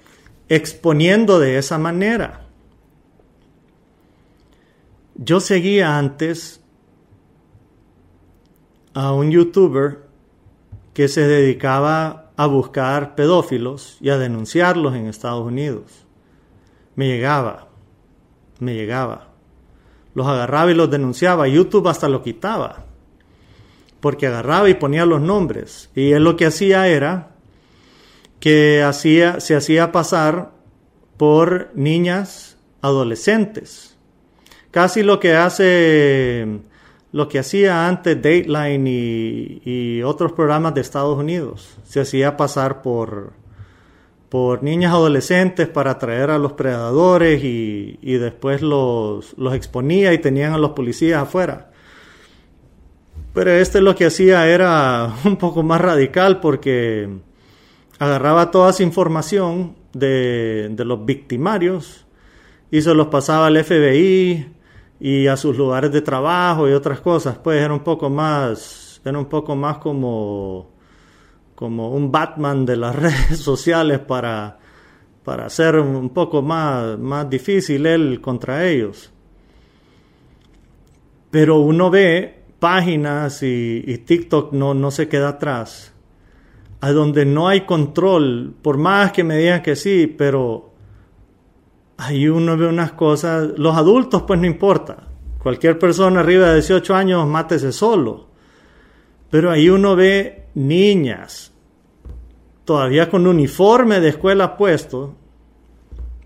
exponiendo 0.49 1.39
de 1.39 1.57
esa 1.57 1.77
manera. 1.77 2.45
Yo 5.15 5.39
seguía 5.39 5.97
antes 5.97 6.59
a 8.93 9.13
un 9.13 9.31
youtuber 9.31 10.01
que 10.93 11.07
se 11.07 11.25
dedicaba 11.25 12.24
a 12.37 12.45
buscar 12.47 13.15
pedófilos 13.15 13.97
y 14.01 14.09
a 14.09 14.17
denunciarlos 14.17 14.95
en 14.95 15.07
Estados 15.07 15.45
Unidos. 15.45 16.05
Me 16.95 17.07
llegaba, 17.07 17.67
me 18.59 18.73
llegaba. 18.73 19.29
Los 20.13 20.27
agarraba 20.27 20.71
y 20.71 20.75
los 20.75 20.89
denunciaba. 20.89 21.47
YouTube 21.47 21.87
hasta 21.87 22.09
lo 22.09 22.21
quitaba. 22.21 22.85
Porque 23.99 24.27
agarraba 24.27 24.69
y 24.69 24.75
ponía 24.75 25.05
los 25.05 25.21
nombres. 25.21 25.89
Y 25.95 26.11
él 26.11 26.23
lo 26.23 26.37
que 26.37 26.45
hacía 26.45 26.87
era 26.87 27.31
que 28.39 28.83
hacía, 28.83 29.39
se 29.39 29.55
hacía 29.55 29.91
pasar 29.91 30.51
por 31.17 31.71
niñas 31.73 32.57
adolescentes 32.81 33.95
casi 34.75 35.03
lo 35.03 35.21
que 35.21 35.33
hace, 35.37 36.45
lo 37.15 37.29
que 37.29 37.39
hacía 37.39 37.87
antes 37.87 38.21
Dateline 38.21 38.89
y, 39.63 40.03
otros 40.03 40.33
programas 40.33 40.73
de 40.73 40.81
Estados 40.81 41.17
Unidos. 41.17 41.77
Se 41.85 42.01
hacía 42.01 42.35
pasar 42.35 42.81
por, 42.81 43.31
por 44.27 44.61
niñas 44.63 44.91
adolescentes 44.91 45.69
para 45.69 45.91
atraer 45.91 46.29
a 46.29 46.37
los 46.37 46.51
predadores 46.51 47.41
y, 47.41 47.99
y 48.01 48.15
después 48.15 48.61
los, 48.61 49.33
los 49.37 49.55
exponía 49.55 50.11
y 50.11 50.17
tenían 50.17 50.51
a 50.51 50.57
los 50.57 50.71
policías 50.71 51.23
afuera. 51.23 51.71
Pero 53.33 53.51
este 53.51 53.79
lo 53.79 53.95
que 53.95 54.07
hacía 54.07 54.49
era 54.49 55.15
un 55.23 55.37
poco 55.37 55.63
más 55.63 55.79
radical 55.79 56.41
porque 56.41 57.07
agarraba 57.97 58.51
toda 58.51 58.71
esa 58.71 58.83
información 58.83 59.77
de, 59.93 60.67
de, 60.69 60.83
los 60.83 61.05
victimarios 61.05 62.05
y 62.71 62.81
se 62.81 62.93
los 62.93 63.07
pasaba 63.07 63.47
al 63.47 63.63
FBI 63.63 64.54
y 64.99 65.27
a 65.27 65.37
sus 65.37 65.57
lugares 65.57 65.91
de 65.91 66.01
trabajo 66.01 66.69
y 66.69 66.73
otras 66.73 66.99
cosas, 67.01 67.37
pues 67.37 67.61
era 67.61 67.73
un 67.73 67.83
poco 67.83 68.09
más, 68.09 69.01
era 69.03 69.17
un 69.17 69.25
poco 69.25 69.55
más 69.55 69.77
como, 69.77 70.71
como 71.53 71.91
un 71.91 72.11
Batman 72.11 72.65
de 72.65 72.77
las 72.77 72.95
redes 72.97 73.39
sociales 73.39 73.99
para, 73.99 74.59
para 75.23 75.47
hacer 75.47 75.75
un 75.77 76.09
poco 76.09 76.41
más, 76.41 76.97
más 76.97 77.29
difícil 77.29 77.85
él 77.85 78.21
contra 78.21 78.65
ellos. 78.65 79.11
Pero 81.31 81.59
uno 81.59 81.89
ve 81.89 82.43
páginas 82.59 83.43
y, 83.43 83.97
TikTok 84.05 84.53
no, 84.53 84.73
no 84.73 84.89
se 84.91 85.07
queda 85.07 85.29
atrás, 85.29 85.93
a 86.81 86.91
donde 86.91 87.25
no 87.25 87.47
hay 87.47 87.61
control, 87.61 88.55
por 88.61 88.77
más 88.77 89.11
que 89.11 89.23
me 89.23 89.37
digan 89.37 89.61
que 89.61 89.75
sí, 89.75 90.07
pero 90.07 90.74
ahí 91.97 92.27
uno 92.27 92.57
ve 92.57 92.67
unas 92.67 92.91
cosas, 92.93 93.49
los 93.57 93.75
adultos 93.75 94.23
pues 94.23 94.39
no 94.39 94.45
importa, 94.45 95.07
cualquier 95.41 95.79
persona 95.79 96.19
arriba 96.19 96.47
de 96.47 96.55
18 96.55 96.95
años 96.95 97.27
mátese 97.27 97.71
solo, 97.71 98.27
pero 99.29 99.51
ahí 99.51 99.69
uno 99.69 99.95
ve 99.95 100.47
niñas 100.55 101.51
todavía 102.63 103.09
con 103.09 103.27
uniforme 103.27 103.99
de 103.99 104.09
escuela 104.09 104.57
puesto, 104.57 105.15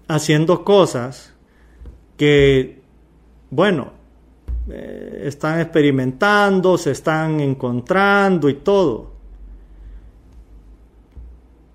haciendo 0.07 0.63
cosas 0.63 1.35
que, 2.17 2.81
bueno, 3.51 3.91
eh, 4.69 5.23
están 5.25 5.59
experimentando, 5.59 6.77
se 6.77 6.91
están 6.91 7.39
encontrando 7.41 8.49
y 8.49 8.55
todo. 8.55 9.13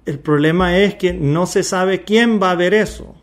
El 0.06 0.18
problema 0.18 0.76
es 0.78 0.96
que 0.96 1.12
no 1.12 1.46
se 1.46 1.62
sabe 1.62 2.02
quién 2.02 2.40
va 2.42 2.50
a 2.50 2.56
ver 2.56 2.74
eso 2.74 3.14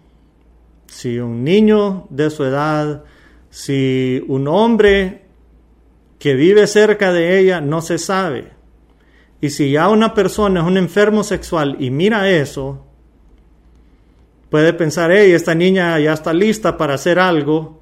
si 0.92 1.20
un 1.20 1.46
niño 1.46 2.06
de 2.10 2.30
su 2.30 2.44
edad, 2.44 3.06
si 3.50 4.22
un 4.28 4.46
hombre 4.50 5.22
que 6.20 6.34
vive 6.34 6.68
cerca 6.68 7.14
de 7.14 7.40
ella, 7.40 7.62
no 7.62 7.82
se 7.82 7.98
sabe. 7.98 8.52
Y 9.40 9.52
si 9.52 9.72
ya 9.72 9.88
una 9.88 10.14
persona 10.14 10.60
es 10.60 10.68
un 10.68 10.76
enfermo 10.76 11.24
sexual 11.24 11.78
y 11.80 11.92
mira 11.92 12.30
eso, 12.30 12.86
puede 14.50 14.74
pensar, 14.74 15.14
hey, 15.14 15.32
esta 15.32 15.56
niña 15.56 15.98
ya 15.98 16.12
está 16.12 16.34
lista 16.34 16.76
para 16.76 16.96
hacer 16.96 17.20
algo 17.20 17.82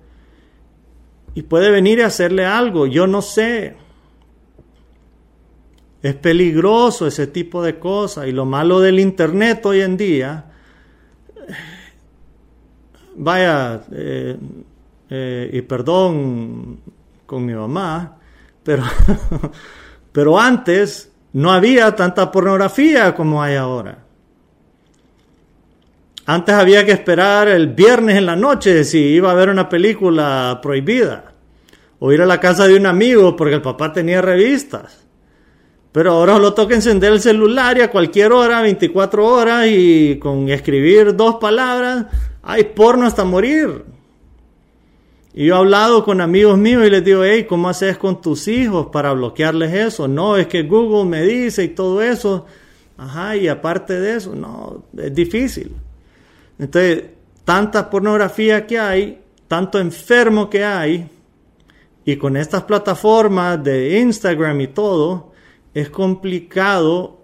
y 1.33 1.41
puede 1.41 1.71
venir 1.71 2.03
a 2.03 2.07
hacerle 2.07 2.45
algo, 2.45 2.85
yo 2.85 3.07
no 3.07 3.23
sé. 3.23 3.75
Es 6.03 6.13
peligroso 6.13 7.07
ese 7.07 7.25
tipo 7.25 7.63
de 7.63 7.79
cosas 7.79 8.27
y 8.27 8.33
lo 8.33 8.45
malo 8.45 8.79
del 8.79 8.99
Internet 8.99 9.65
hoy 9.65 9.81
en 9.81 9.97
día 9.97 10.45
vaya, 13.19 13.81
eh, 13.91 14.37
eh, 15.09 15.49
y 15.53 15.61
perdón 15.61 16.79
con 17.25 17.45
mi 17.45 17.53
mamá, 17.53 18.17
pero, 18.63 18.83
pero 20.11 20.39
antes 20.39 21.11
no 21.33 21.51
había 21.51 21.95
tanta 21.95 22.31
pornografía 22.31 23.13
como 23.13 23.43
hay 23.43 23.55
ahora. 23.55 24.05
Antes 26.25 26.55
había 26.55 26.85
que 26.85 26.91
esperar 26.91 27.47
el 27.47 27.67
viernes 27.67 28.17
en 28.17 28.25
la 28.25 28.35
noche 28.35 28.83
si 28.83 28.99
iba 28.99 29.31
a 29.31 29.35
ver 29.35 29.49
una 29.49 29.67
película 29.67 30.59
prohibida. 30.61 31.33
O 31.97 32.13
ir 32.13 32.21
a 32.21 32.25
la 32.25 32.39
casa 32.39 32.67
de 32.67 32.75
un 32.75 32.85
amigo 32.85 33.35
porque 33.35 33.55
el 33.55 33.61
papá 33.61 33.91
tenía 33.91 34.21
revistas. 34.21 35.05
Pero 35.91 36.11
ahora 36.11 36.37
lo 36.37 36.53
toca 36.53 36.75
encender 36.75 37.13
el 37.13 37.19
celular 37.19 37.77
y 37.79 37.81
a 37.81 37.89
cualquier 37.89 38.31
hora, 38.31 38.61
24 38.61 39.25
horas, 39.25 39.65
y 39.67 40.19
con 40.19 40.49
escribir 40.49 41.15
dos 41.15 41.37
palabras, 41.41 42.05
hay 42.41 42.63
porno 42.63 43.05
hasta 43.05 43.23
morir. 43.23 43.85
Y 45.33 45.45
yo 45.45 45.55
he 45.55 45.57
hablado 45.57 46.03
con 46.03 46.21
amigos 46.21 46.57
míos 46.57 46.85
y 46.85 46.89
les 46.89 47.03
digo, 47.03 47.23
hey, 47.23 47.45
¿cómo 47.47 47.69
haces 47.69 47.97
con 47.97 48.19
tus 48.19 48.47
hijos 48.47 48.87
para 48.87 49.13
bloquearles 49.13 49.73
eso? 49.73 50.07
No, 50.07 50.37
es 50.37 50.47
que 50.47 50.63
Google 50.63 51.09
me 51.09 51.23
dice 51.23 51.63
y 51.63 51.69
todo 51.69 52.01
eso. 52.01 52.45
Ajá, 52.97 53.37
y 53.37 53.47
aparte 53.47 53.99
de 53.99 54.17
eso, 54.17 54.35
no, 54.35 54.83
es 54.97 55.13
difícil. 55.13 55.71
Entonces, 56.57 57.03
tanta 57.45 57.89
pornografía 57.89 58.67
que 58.67 58.77
hay, 58.77 59.21
tanto 59.47 59.79
enfermo 59.79 60.49
que 60.49 60.65
hay, 60.65 61.09
y 62.03 62.17
con 62.17 62.35
estas 62.35 62.63
plataformas 62.63 63.63
de 63.63 63.99
Instagram 63.99 64.59
y 64.61 64.67
todo, 64.67 65.31
es 65.73 65.89
complicado 65.89 67.18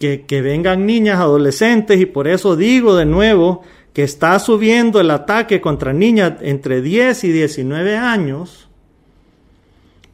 que, 0.00 0.40
vengan 0.40 0.86
niñas, 0.86 1.20
adolescentes, 1.20 2.00
y 2.00 2.06
por 2.06 2.26
eso 2.26 2.56
digo 2.56 2.96
de 2.96 3.04
nuevo 3.04 3.60
que 3.92 4.02
está 4.02 4.38
subiendo 4.38 4.98
el 4.98 5.10
ataque 5.10 5.60
contra 5.60 5.92
niñas 5.92 6.34
entre 6.40 6.80
10 6.80 7.24
y 7.24 7.32
19 7.32 7.98
años, 7.98 8.70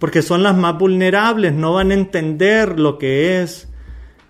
porque 0.01 0.23
son 0.23 0.43
las 0.43 0.57
más 0.57 0.77
vulnerables, 0.77 1.53
no 1.53 1.75
van 1.75 1.93
a 1.93 1.95
entender 1.95 2.81
lo 2.81 2.99
que 2.99 3.41
es 3.41 3.69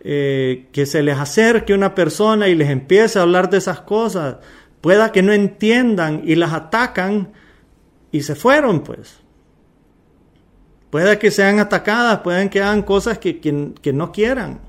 eh, 0.00 0.68
que 0.72 0.84
se 0.84 1.02
les 1.02 1.16
acerque 1.16 1.72
una 1.72 1.94
persona 1.94 2.48
y 2.48 2.54
les 2.54 2.68
empiece 2.68 3.18
a 3.18 3.22
hablar 3.22 3.48
de 3.48 3.56
esas 3.56 3.80
cosas, 3.80 4.36
pueda 4.82 5.10
que 5.10 5.22
no 5.22 5.32
entiendan 5.32 6.20
y 6.26 6.34
las 6.34 6.52
atacan 6.52 7.32
y 8.12 8.20
se 8.20 8.34
fueron, 8.34 8.80
pues. 8.80 9.20
Pueda 10.90 11.18
que 11.18 11.30
sean 11.30 11.60
atacadas, 11.60 12.18
pueden 12.18 12.50
que 12.50 12.60
hagan 12.60 12.82
cosas 12.82 13.18
que, 13.18 13.40
que 13.40 13.92
no 13.94 14.12
quieran. 14.12 14.66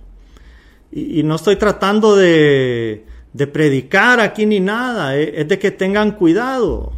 Y, 0.98 1.22
no 1.22 1.36
estoy 1.36 1.58
tratando 1.58 2.16
de, 2.16 3.06
predicar 3.54 4.20
aquí 4.20 4.48
ni 4.48 4.60
nada, 4.60 5.16
eh, 5.16 5.42
es 5.42 5.48
de 5.48 5.60
que 5.60 5.70
tengan 5.70 6.14
cuidado. 6.14 6.92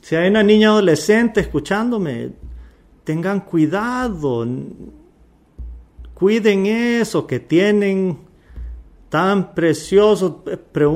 Si 0.00 0.16
hay 0.16 0.30
una 0.30 0.42
niña 0.42 0.68
adolescente 0.70 1.40
escuchándome, 1.40 2.30
tengan 3.04 3.40
cuidado, 3.40 4.46
cuiden 6.14 6.64
eso 6.64 7.26
que 7.26 7.38
tienen 7.38 8.18
tan 9.10 9.54
precioso, 9.54 10.42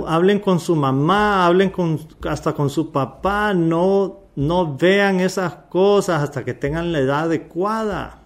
hablen 0.06 0.38
con 0.38 0.58
su 0.58 0.74
mamá, 0.74 1.44
hablen 1.44 1.68
con, 1.68 2.00
hasta 2.26 2.54
con 2.54 2.70
su 2.70 2.90
papá, 2.90 3.52
no, 3.52 4.20
no 4.36 4.74
vean 4.74 5.20
esas 5.20 5.54
cosas 5.68 6.22
hasta 6.22 6.46
que 6.46 6.54
tengan 6.54 6.92
la 6.92 7.00
edad 7.00 7.24
adecuada. 7.24 8.23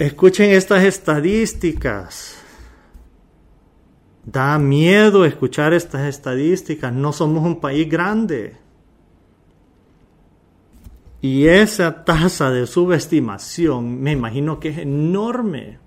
Escuchen 0.00 0.52
estas 0.52 0.82
estadísticas. 0.84 2.42
Da 4.24 4.58
miedo 4.58 5.26
escuchar 5.26 5.74
estas 5.74 6.08
estadísticas. 6.08 6.90
No 6.90 7.12
somos 7.12 7.44
un 7.44 7.60
país 7.60 7.86
grande. 7.86 8.56
Y 11.20 11.48
esa 11.48 12.02
tasa 12.06 12.50
de 12.50 12.66
subestimación 12.66 14.00
me 14.00 14.12
imagino 14.12 14.58
que 14.58 14.70
es 14.70 14.78
enorme. 14.78 15.78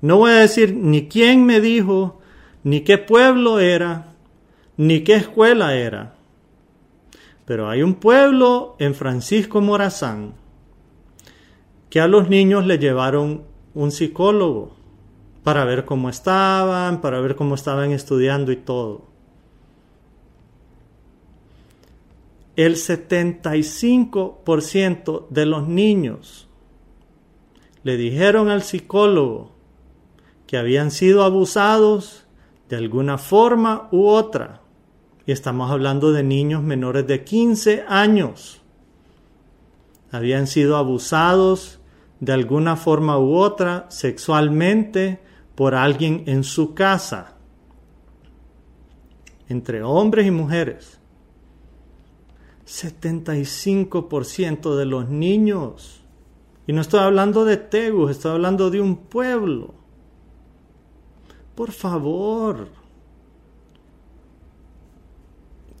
No 0.00 0.18
voy 0.18 0.30
a 0.30 0.42
decir 0.42 0.76
ni 0.76 1.08
quién 1.08 1.44
me 1.44 1.60
dijo, 1.60 2.20
ni 2.62 2.82
qué 2.82 2.96
pueblo 2.96 3.58
era, 3.58 4.14
ni 4.76 5.00
qué 5.00 5.16
escuela 5.16 5.74
era. 5.74 6.14
Pero 7.44 7.68
hay 7.68 7.82
un 7.82 7.94
pueblo 7.94 8.76
en 8.78 8.94
Francisco 8.94 9.60
Morazán 9.60 10.45
que 11.90 12.00
a 12.00 12.08
los 12.08 12.28
niños 12.28 12.66
le 12.66 12.78
llevaron 12.78 13.44
un 13.74 13.92
psicólogo 13.92 14.74
para 15.44 15.64
ver 15.64 15.84
cómo 15.84 16.08
estaban, 16.08 17.00
para 17.00 17.20
ver 17.20 17.36
cómo 17.36 17.54
estaban 17.54 17.92
estudiando 17.92 18.50
y 18.52 18.56
todo. 18.56 19.04
El 22.56 22.74
75% 22.76 25.28
de 25.28 25.46
los 25.46 25.68
niños 25.68 26.48
le 27.82 27.96
dijeron 27.96 28.48
al 28.48 28.62
psicólogo 28.62 29.52
que 30.46 30.56
habían 30.56 30.90
sido 30.90 31.22
abusados 31.22 32.26
de 32.68 32.76
alguna 32.76 33.18
forma 33.18 33.88
u 33.92 34.06
otra. 34.06 34.62
Y 35.26 35.32
estamos 35.32 35.70
hablando 35.70 36.12
de 36.12 36.22
niños 36.22 36.62
menores 36.62 37.06
de 37.06 37.24
15 37.24 37.84
años. 37.86 38.62
Habían 40.16 40.46
sido 40.46 40.76
abusados 40.76 41.80
de 42.20 42.32
alguna 42.32 42.76
forma 42.76 43.18
u 43.18 43.34
otra 43.36 43.86
sexualmente 43.90 45.20
por 45.54 45.74
alguien 45.74 46.22
en 46.26 46.44
su 46.44 46.74
casa, 46.74 47.36
entre 49.48 49.82
hombres 49.82 50.26
y 50.26 50.30
mujeres. 50.30 51.00
75% 52.66 54.76
de 54.76 54.86
los 54.86 55.08
niños. 55.08 56.02
Y 56.66 56.72
no 56.72 56.80
estoy 56.80 57.00
hablando 57.00 57.44
de 57.44 57.58
Tegus, 57.58 58.10
estoy 58.10 58.32
hablando 58.32 58.70
de 58.70 58.80
un 58.80 58.96
pueblo. 58.96 59.74
Por 61.54 61.70
favor. 61.72 62.68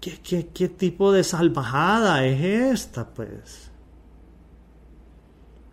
¿Qué, 0.00 0.20
qué, 0.22 0.46
qué 0.48 0.68
tipo 0.68 1.10
de 1.10 1.24
salvajada 1.24 2.24
es 2.24 2.80
esta, 2.80 3.12
pues? 3.12 3.72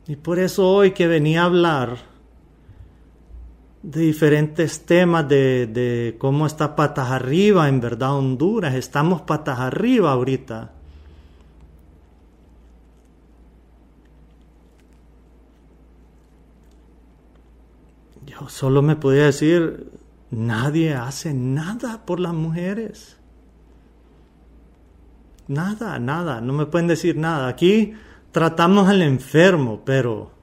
Y 0.08 0.18
por 0.18 0.40
eso 0.40 0.70
hoy 0.70 0.92
que 0.92 1.08
venía 1.08 1.44
a 1.44 1.46
hablar 1.46 1.98
de 3.84 4.02
diferentes 4.02 4.86
temas 4.86 5.28
de, 5.28 6.16
cómo 6.20 6.46
está 6.46 6.76
patas 6.76 7.12
arriba, 7.12 7.68
en 7.70 7.80
verdad 7.80 8.16
Honduras, 8.16 8.74
estamos 8.76 9.22
patas 9.22 9.60
arriba 9.60 10.12
ahorita. 10.12 10.72
Yo 18.26 18.50
solo 18.50 18.82
me 18.82 18.96
podía 18.96 19.26
decir, 19.26 19.92
nadie 20.32 20.94
hace 20.96 21.34
nada 21.34 22.06
por 22.06 22.20
las 22.20 22.34
mujeres. 22.34 23.18
Nada, 25.48 26.00
nada, 26.00 26.40
no 26.42 26.54
me 26.54 26.66
pueden 26.66 26.88
decir 26.88 27.18
nada. 27.18 27.50
Aquí 27.50 27.94
tratamos 28.34 28.90
al 28.90 29.02
enfermo, 29.02 29.82
pero 29.86 30.34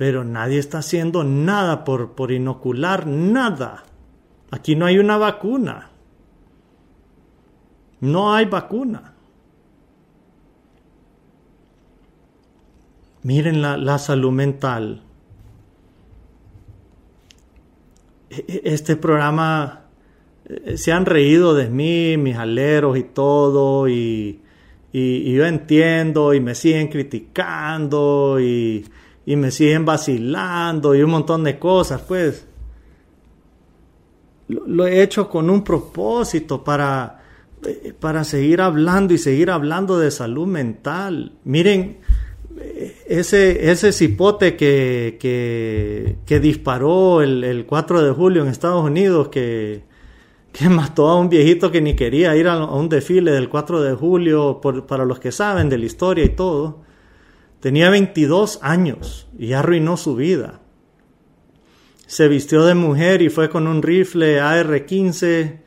pero 0.00 0.24
nadie 0.24 0.58
está 0.58 0.78
haciendo 0.78 1.24
nada 1.24 1.84
por, 1.84 2.12
por 2.12 2.32
inocular 2.32 3.06
nada. 3.06 3.82
Aquí 4.50 4.74
no 4.74 4.86
hay 4.86 4.98
una 4.98 5.18
vacuna. 5.18 5.90
No 8.00 8.32
hay 8.32 8.46
vacuna. 8.46 9.12
Miren 13.24 13.60
la, 13.60 13.76
la, 13.76 13.98
salud 13.98 14.32
mental. 14.32 15.02
E, 18.30 18.36
e, 18.48 18.62
este 18.72 18.96
programa 18.96 19.82
eh, 20.46 20.78
se 20.78 20.92
han 20.92 21.04
reído 21.04 21.54
de 21.54 21.68
mí, 21.68 22.16
mis 22.16 22.36
aleros 22.36 22.96
y 22.96 23.02
todo, 23.02 23.86
y, 23.86 24.40
y 24.92 25.32
yo 25.32 25.46
entiendo, 25.46 26.34
y 26.34 26.40
me 26.40 26.54
siguen 26.54 26.88
criticando, 26.88 28.38
y, 28.40 28.84
y 29.30 29.36
me 29.36 29.50
siguen 29.50 29.84
vacilando 29.84 30.94
y 30.94 31.02
un 31.02 31.10
montón 31.10 31.44
de 31.44 31.58
cosas, 31.58 32.02
pues. 32.02 32.46
Lo, 34.48 34.88
he 34.88 35.02
hecho 35.02 35.28
con 35.28 35.48
un 35.48 35.62
propósito 35.62 36.64
para, 36.64 37.22
eh, 37.64 37.92
para 37.98 38.24
seguir 38.24 38.60
hablando 38.60 39.14
y 39.14 39.18
seguir 39.18 39.50
hablando 39.50 40.00
de 40.00 40.10
salud 40.10 40.48
mental. 40.48 41.34
Miren, 41.44 41.98
ese, 43.06 43.70
ese 43.70 43.92
cipote 43.92 44.56
que, 44.56 45.16
que, 46.26 46.40
disparó 46.40 47.22
el, 47.22 47.64
4 47.68 48.02
de 48.02 48.10
julio 48.10 48.42
en 48.42 48.48
Estados 48.48 48.84
Unidos, 48.84 49.28
que, 49.28 49.84
que 50.52 50.68
mató 50.68 51.08
a 51.08 51.18
un 51.18 51.28
viejito 51.28 51.70
que 51.70 51.80
ni 51.80 51.94
quería 51.94 52.36
ir 52.36 52.48
a, 52.48 52.64
un 52.64 52.88
desfile 52.88 53.30
del 53.30 53.48
4 53.48 53.82
de 53.82 53.94
julio, 53.94 54.60
para 54.60 55.04
los 55.04 55.20
que 55.20 55.32
saben 55.32 55.68
de 55.68 55.78
la 55.78 55.86
historia 55.86 56.24
y 56.24 56.30
todo. 56.30 56.82
Tenía 57.60 57.90
22 57.90 58.58
años 58.62 59.28
y 59.38 59.52
arruinó 59.52 59.96
su 59.96 60.16
vida. 60.16 60.60
Se 62.06 62.26
vistió 62.26 62.64
de 62.64 62.74
mujer 62.74 63.22
y 63.22 63.28
fue 63.28 63.48
con 63.50 63.66
un 63.66 63.82
rifle 63.82 64.40
AR-15. 64.40 65.60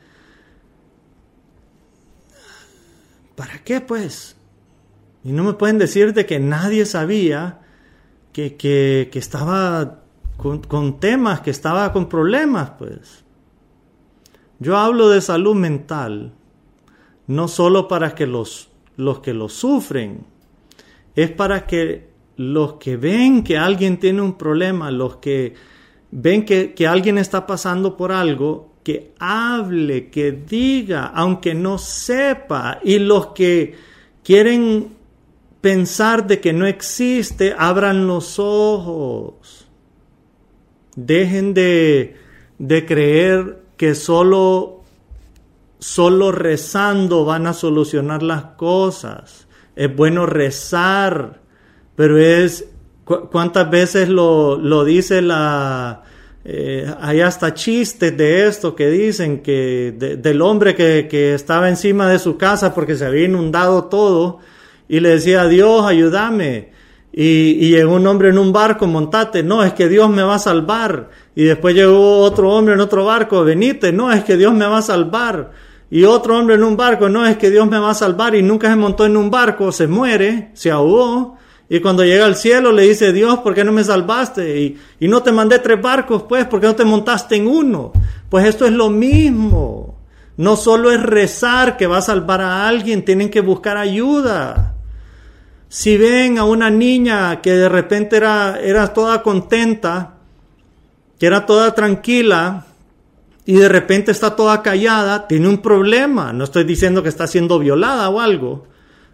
¿Para 3.36 3.58
qué 3.64 3.80
pues? 3.80 4.36
Y 5.22 5.32
no 5.32 5.42
me 5.44 5.54
pueden 5.54 5.78
decir 5.78 6.12
de 6.12 6.26
que 6.26 6.38
nadie 6.38 6.84
sabía 6.84 7.60
que, 8.32 8.56
que, 8.56 9.08
estaba 9.14 10.02
con, 10.36 10.60
con, 10.62 11.00
temas, 11.00 11.40
que 11.40 11.50
estaba 11.50 11.92
con 11.92 12.08
problemas, 12.08 12.72
pues. 12.78 13.23
Yo 14.58 14.76
hablo 14.76 15.08
de 15.08 15.20
salud 15.20 15.54
mental, 15.54 16.32
no 17.26 17.48
solo 17.48 17.88
para 17.88 18.14
que 18.14 18.26
los, 18.26 18.68
los 18.96 19.20
que 19.20 19.34
lo 19.34 19.48
sufren 19.48 20.26
es 21.14 21.30
para 21.30 21.66
que 21.66 22.08
los 22.36 22.74
que 22.74 22.96
ven 22.96 23.44
que 23.44 23.56
alguien 23.56 23.98
tiene 23.98 24.20
un 24.20 24.36
problema, 24.36 24.90
los 24.90 25.16
que 25.16 25.54
ven 26.10 26.44
que, 26.44 26.74
alguien 26.86 27.18
está 27.18 27.46
pasando 27.46 27.96
por 27.96 28.12
algo, 28.12 28.74
que 28.82 29.12
hable, 29.18 30.10
que 30.10 30.32
diga, 30.32 31.06
aunque 31.06 31.54
no 31.54 31.78
sepa, 31.78 32.80
y 32.82 32.98
los 32.98 33.28
que 33.28 33.74
quieren 34.22 34.94
pensar 35.60 36.26
de 36.26 36.40
que 36.40 36.52
no 36.52 36.66
existe, 36.66 37.54
abran 37.56 38.06
los 38.06 38.38
ojos. 38.38 39.68
Dejen 40.96 41.54
de, 41.54 42.16
de 42.58 42.86
creer 42.86 43.63
que 43.76 43.94
solo, 43.94 44.82
solo 45.78 46.32
rezando 46.32 47.24
van 47.24 47.46
a 47.46 47.52
solucionar 47.52 48.22
las 48.22 48.44
cosas. 48.56 49.46
Es 49.76 49.94
bueno 49.94 50.26
rezar, 50.26 51.40
pero 51.96 52.18
es 52.18 52.66
cuántas 53.04 53.70
veces 53.70 54.08
lo, 54.08 54.56
lo 54.56 54.84
dice 54.84 55.22
la... 55.22 56.02
Eh, 56.46 56.86
hay 57.00 57.22
hasta 57.22 57.54
chistes 57.54 58.14
de 58.18 58.46
esto 58.46 58.76
que 58.76 58.90
dicen 58.90 59.42
que 59.42 59.94
del 59.96 60.42
hombre 60.42 60.74
que, 60.74 61.08
que, 61.08 61.32
estaba 61.32 61.70
encima 61.70 62.06
de 62.10 62.18
su 62.18 62.36
casa 62.36 62.74
porque 62.74 62.96
se 62.96 63.06
había 63.06 63.24
inundado 63.24 63.84
todo 63.84 64.40
y 64.86 65.00
le 65.00 65.08
decía 65.08 65.46
Dios 65.46 65.86
ayúdame 65.86 66.73
y, 67.16 67.56
y 67.64 67.70
llegó 67.70 67.94
un 67.94 68.06
hombre 68.06 68.30
en 68.30 68.38
un 68.38 68.52
barco 68.52 68.86
montate 68.86 69.42
no 69.42 69.62
es 69.62 69.72
que 69.72 69.88
Dios 69.88 70.10
me 70.10 70.22
va 70.22 70.34
a 70.34 70.38
salvar 70.38 71.10
y 71.34 71.44
después 71.44 71.74
llegó 71.74 72.18
otro 72.18 72.50
hombre 72.50 72.74
en 72.74 72.80
otro 72.80 73.04
barco 73.04 73.44
venite 73.44 73.92
no 73.92 74.10
es 74.10 74.24
que 74.24 74.36
Dios 74.36 74.52
me 74.52 74.66
va 74.66 74.78
a 74.78 74.82
salvar 74.82 75.52
y 75.94 76.04
otro 76.04 76.36
hombre 76.36 76.56
en 76.56 76.64
un 76.64 76.76
barco, 76.76 77.08
no 77.08 77.24
es 77.24 77.36
que 77.36 77.50
Dios 77.50 77.68
me 77.68 77.78
va 77.78 77.90
a 77.90 77.94
salvar 77.94 78.34
y 78.34 78.42
nunca 78.42 78.68
se 78.68 78.74
montó 78.74 79.06
en 79.06 79.16
un 79.16 79.30
barco, 79.30 79.70
se 79.70 79.86
muere, 79.86 80.50
se 80.54 80.72
ahogó. 80.72 81.36
Y 81.68 81.78
cuando 81.78 82.04
llega 82.04 82.26
al 82.26 82.34
cielo 82.34 82.72
le 82.72 82.82
dice, 82.82 83.12
Dios, 83.12 83.38
¿por 83.38 83.54
qué 83.54 83.62
no 83.62 83.70
me 83.70 83.84
salvaste? 83.84 84.60
Y, 84.60 84.78
y 84.98 85.06
no 85.06 85.22
te 85.22 85.30
mandé 85.30 85.60
tres 85.60 85.80
barcos, 85.80 86.24
pues, 86.24 86.46
¿por 86.46 86.60
qué 86.60 86.66
no 86.66 86.74
te 86.74 86.84
montaste 86.84 87.36
en 87.36 87.46
uno? 87.46 87.92
Pues 88.28 88.44
esto 88.46 88.66
es 88.66 88.72
lo 88.72 88.90
mismo. 88.90 90.00
No 90.36 90.56
solo 90.56 90.90
es 90.90 91.00
rezar 91.00 91.76
que 91.76 91.86
va 91.86 91.98
a 91.98 92.02
salvar 92.02 92.40
a 92.40 92.66
alguien, 92.66 93.04
tienen 93.04 93.30
que 93.30 93.40
buscar 93.40 93.76
ayuda. 93.76 94.73
Si 95.74 95.96
ven 95.96 96.38
a 96.38 96.44
una 96.44 96.70
niña 96.70 97.42
que 97.42 97.50
de 97.50 97.68
repente 97.68 98.16
era, 98.16 98.60
era 98.60 98.92
toda 98.92 99.24
contenta, 99.24 100.14
que 101.18 101.26
era 101.26 101.46
toda 101.46 101.74
tranquila, 101.74 102.64
y 103.44 103.54
de 103.54 103.68
repente 103.68 104.12
está 104.12 104.36
toda 104.36 104.62
callada, 104.62 105.26
tiene 105.26 105.48
un 105.48 105.58
problema. 105.58 106.32
No 106.32 106.44
estoy 106.44 106.62
diciendo 106.62 107.02
que 107.02 107.08
está 107.08 107.26
siendo 107.26 107.58
violada 107.58 108.08
o 108.08 108.20
algo, 108.20 108.68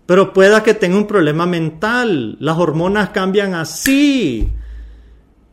pero 0.05 0.35
pueda 0.35 0.63
que 0.63 0.75
tenga 0.75 0.99
un 0.99 1.07
problema 1.07 1.47
mental. 1.47 2.37
Las 2.41 2.59
hormonas 2.59 3.09
cambian 3.09 3.55
así. 3.55 4.53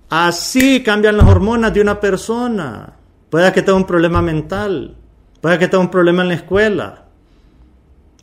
Así 0.10 0.84
cambian 0.84 1.16
las 1.16 1.30
hormonas 1.30 1.74
de 1.74 1.80
una 1.80 2.02
persona. 2.02 2.98
Pueda 3.30 3.54
que 3.54 3.62
tenga 3.62 3.78
un 3.78 3.88
problema 3.88 4.22
mental. 4.22 4.98
Pueda 5.40 5.58
que 5.58 5.70
tenga 5.70 5.86
un 5.86 5.90
problema 5.90 6.24
en 6.24 6.28
la 6.28 6.36
escuela. 6.36 7.06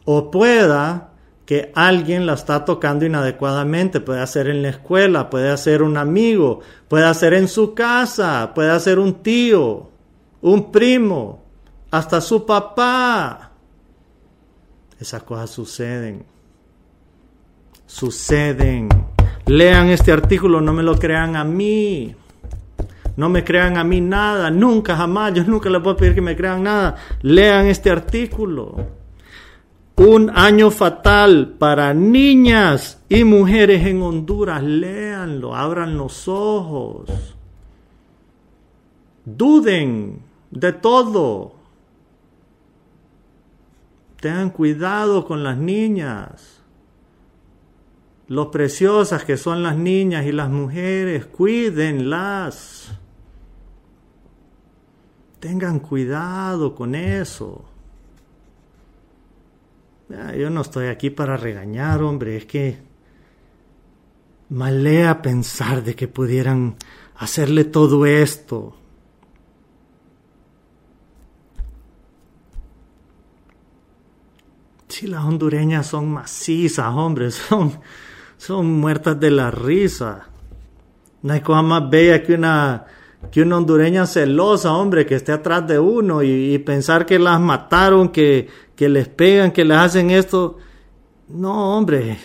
O 0.04 0.30
pueda 0.30 1.13
que 1.46 1.72
alguien 1.74 2.26
la 2.26 2.34
está 2.34 2.64
tocando 2.64 3.04
inadecuadamente. 3.04 4.00
Puede 4.00 4.26
ser 4.26 4.48
en 4.48 4.62
la 4.62 4.70
escuela, 4.70 5.28
puede 5.30 5.56
ser 5.58 5.82
un 5.82 5.96
amigo, 5.96 6.60
puede 6.88 7.12
ser 7.14 7.34
en 7.34 7.48
su 7.48 7.74
casa, 7.74 8.52
puede 8.54 8.78
ser 8.80 8.98
un 8.98 9.22
tío, 9.22 9.90
un 10.40 10.72
primo, 10.72 11.44
hasta 11.90 12.20
su 12.20 12.46
papá. 12.46 13.52
Esas 14.98 15.22
cosas 15.22 15.50
suceden. 15.50 16.24
Suceden. 17.86 18.88
Lean 19.46 19.88
este 19.88 20.12
artículo, 20.12 20.60
no 20.60 20.72
me 20.72 20.82
lo 20.82 20.98
crean 20.98 21.36
a 21.36 21.44
mí. 21.44 22.16
No 23.16 23.28
me 23.28 23.44
crean 23.44 23.76
a 23.76 23.84
mí 23.84 24.00
nada, 24.00 24.50
nunca, 24.50 24.96
jamás. 24.96 25.34
Yo 25.34 25.44
nunca 25.44 25.68
les 25.68 25.82
puedo 25.82 25.96
pedir 25.96 26.14
que 26.14 26.20
me 26.20 26.36
crean 26.36 26.62
nada. 26.62 26.96
Lean 27.22 27.66
este 27.66 27.90
artículo. 27.90 29.03
Un 29.96 30.30
año 30.34 30.72
fatal 30.72 31.54
para 31.58 31.94
niñas 31.94 33.00
y 33.08 33.22
mujeres 33.22 33.86
en 33.86 34.02
Honduras. 34.02 34.62
Léanlo, 34.62 35.54
abran 35.54 35.96
los 35.96 36.26
ojos. 36.26 37.36
Duden 39.24 40.20
de 40.50 40.72
todo. 40.72 41.54
Tengan 44.20 44.50
cuidado 44.50 45.24
con 45.24 45.44
las 45.44 45.56
niñas. 45.56 46.60
Lo 48.26 48.50
preciosas 48.50 49.24
que 49.24 49.36
son 49.36 49.62
las 49.62 49.76
niñas 49.76 50.24
y 50.26 50.32
las 50.32 50.48
mujeres, 50.48 51.26
cuídenlas. 51.26 52.90
Tengan 55.40 55.78
cuidado 55.78 56.74
con 56.74 56.94
eso. 56.94 57.64
Yo 60.08 60.50
no 60.50 60.60
estoy 60.60 60.86
aquí 60.88 61.10
para 61.10 61.36
regañar, 61.36 62.02
hombre, 62.02 62.36
es 62.36 62.46
que 62.46 62.78
malea 64.50 65.22
pensar 65.22 65.82
de 65.82 65.94
que 65.94 66.08
pudieran 66.08 66.76
hacerle 67.16 67.64
todo 67.64 68.04
esto. 68.04 68.76
Si 74.88 75.06
las 75.06 75.24
hondureñas 75.24 75.86
son 75.86 76.12
macizas, 76.12 76.86
hombre, 76.94 77.30
son, 77.32 77.80
son 78.36 78.66
muertas 78.78 79.18
de 79.18 79.30
la 79.30 79.50
risa. 79.50 80.28
No 81.22 81.32
hay 81.32 81.40
cosa 81.40 81.62
más 81.62 81.88
bella 81.88 82.22
que 82.22 82.34
una 82.34 82.84
que 83.30 83.42
una 83.42 83.56
hondureña 83.56 84.06
celosa, 84.06 84.72
hombre, 84.72 85.06
que 85.06 85.14
esté 85.14 85.32
atrás 85.32 85.66
de 85.66 85.78
uno 85.78 86.22
y, 86.22 86.58
pensar 86.58 87.06
que 87.06 87.18
las 87.18 87.40
mataron, 87.40 88.08
que, 88.08 88.48
que 88.76 88.88
les 88.88 89.08
pegan, 89.08 89.52
que 89.52 89.64
les 89.64 89.76
hacen 89.76 90.10
esto. 90.10 90.58
No, 91.28 91.76
hombre. 91.76 92.18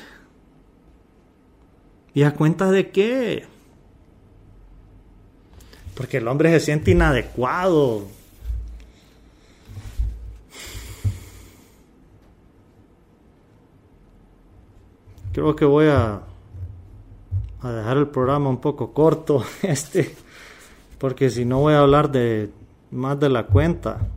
¿Y 2.13 2.23
a 2.23 2.33
cuenta 2.33 2.71
de 2.71 2.89
qué? 2.89 3.45
Porque 5.95 6.17
el 6.17 6.27
hombre 6.27 6.51
se 6.51 6.59
siente 6.59 6.91
inadecuado. 6.91 8.03
Creo 15.33 15.55
que 15.55 15.65
voy 15.65 15.87
a, 15.87 16.21
a 17.61 17.71
dejar 17.71 17.97
el 17.97 18.07
programa 18.07 18.49
un 18.49 18.59
poco 18.59 18.93
corto. 18.93 19.43
Este 19.61 20.15
porque 20.99 21.29
si 21.29 21.45
no 21.45 21.61
voy 21.61 21.73
a 21.73 21.79
hablar 21.79 22.11
de 22.11 22.51
más 22.91 23.19
de 23.19 23.29
la 23.29 23.47
cuenta. 23.47 24.07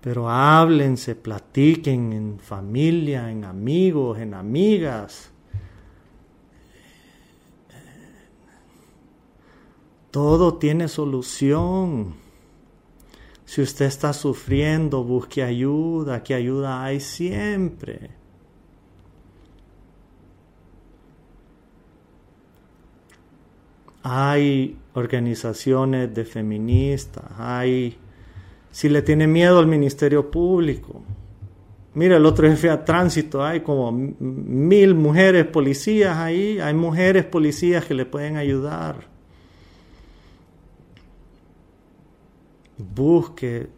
Pero 0.00 0.28
háblense, 0.28 1.14
platiquen 1.14 2.12
en 2.12 2.38
familia, 2.40 3.30
en 3.30 3.44
amigos, 3.44 4.18
en 4.18 4.34
amigas. 4.34 5.30
Todo 10.10 10.58
tiene 10.58 10.88
solución. 10.88 12.16
Si 13.44 13.62
usted 13.62 13.84
está 13.86 14.12
sufriendo, 14.12 15.04
busque 15.04 15.42
ayuda, 15.44 16.24
que 16.24 16.34
ayuda 16.34 16.82
hay 16.82 16.98
siempre. 16.98 18.21
Hay 24.02 24.78
organizaciones 24.94 26.14
de 26.14 26.24
feministas, 26.24 27.24
hay... 27.38 27.98
Si 28.70 28.88
le 28.88 29.02
tiene 29.02 29.26
miedo 29.26 29.58
al 29.58 29.66
Ministerio 29.66 30.30
Público, 30.30 31.02
mira 31.94 32.16
el 32.16 32.24
otro 32.24 32.48
jefe 32.48 32.70
a 32.70 32.84
tránsito, 32.84 33.44
hay 33.44 33.60
como 33.60 33.92
mil 33.92 34.94
mujeres 34.94 35.46
policías 35.46 36.16
ahí, 36.16 36.58
hay 36.58 36.72
mujeres 36.72 37.26
policías 37.26 37.84
que 37.84 37.92
le 37.92 38.06
pueden 38.06 38.38
ayudar. 38.38 39.06
Busque 42.78 43.68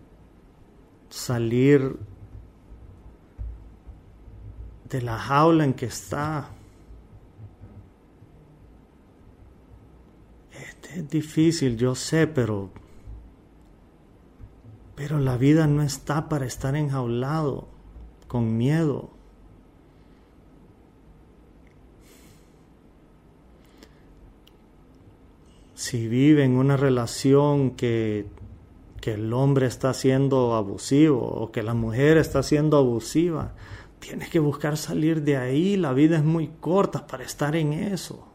salir 1.11 1.97
de 4.89 5.03
la 5.03 5.19
jaula 5.19 5.65
en 5.65 5.75
que 5.75 5.87
está. 5.87 6.51
Es 10.95 11.11
difícil, 11.11 11.77
yo 11.77 11.97
sé, 11.97 12.29
pero 12.29 12.71
pero 14.95 15.19
la 15.19 15.37
vida 15.37 15.67
no 15.67 15.83
está 15.83 16.29
para 16.29 16.47
estar 16.47 16.77
enjaulado 16.77 17.67
con 18.29 18.57
miedo. 18.57 19.11
Si 25.75 26.07
vive 26.07 26.45
en 26.45 26.57
una 26.57 26.77
relación 26.77 27.73
que, 27.73 28.27
que 29.01 29.15
el 29.15 29.33
hombre 29.33 29.67
está 29.67 29.93
siendo 29.95 30.55
abusivo 30.55 31.27
o 31.27 31.51
que 31.51 31.65
la 31.65 31.75
mujer 31.75 32.19
está 32.19 32.45
siendo 32.45 32.79
abusiva, 32.79 33.55
tienes 33.99 34.31
que 34.31 34.39
buscar 34.39 34.77
salir 34.77 35.23
de 35.23 35.39
ahí. 35.39 35.77
La 35.77 35.93
vida 35.93 36.17
es 36.19 36.25
muy 36.25 36.53
corta 36.61 37.05
para 37.09 37.25
estar 37.25 37.57
en 37.57 37.73
eso. 37.73 38.34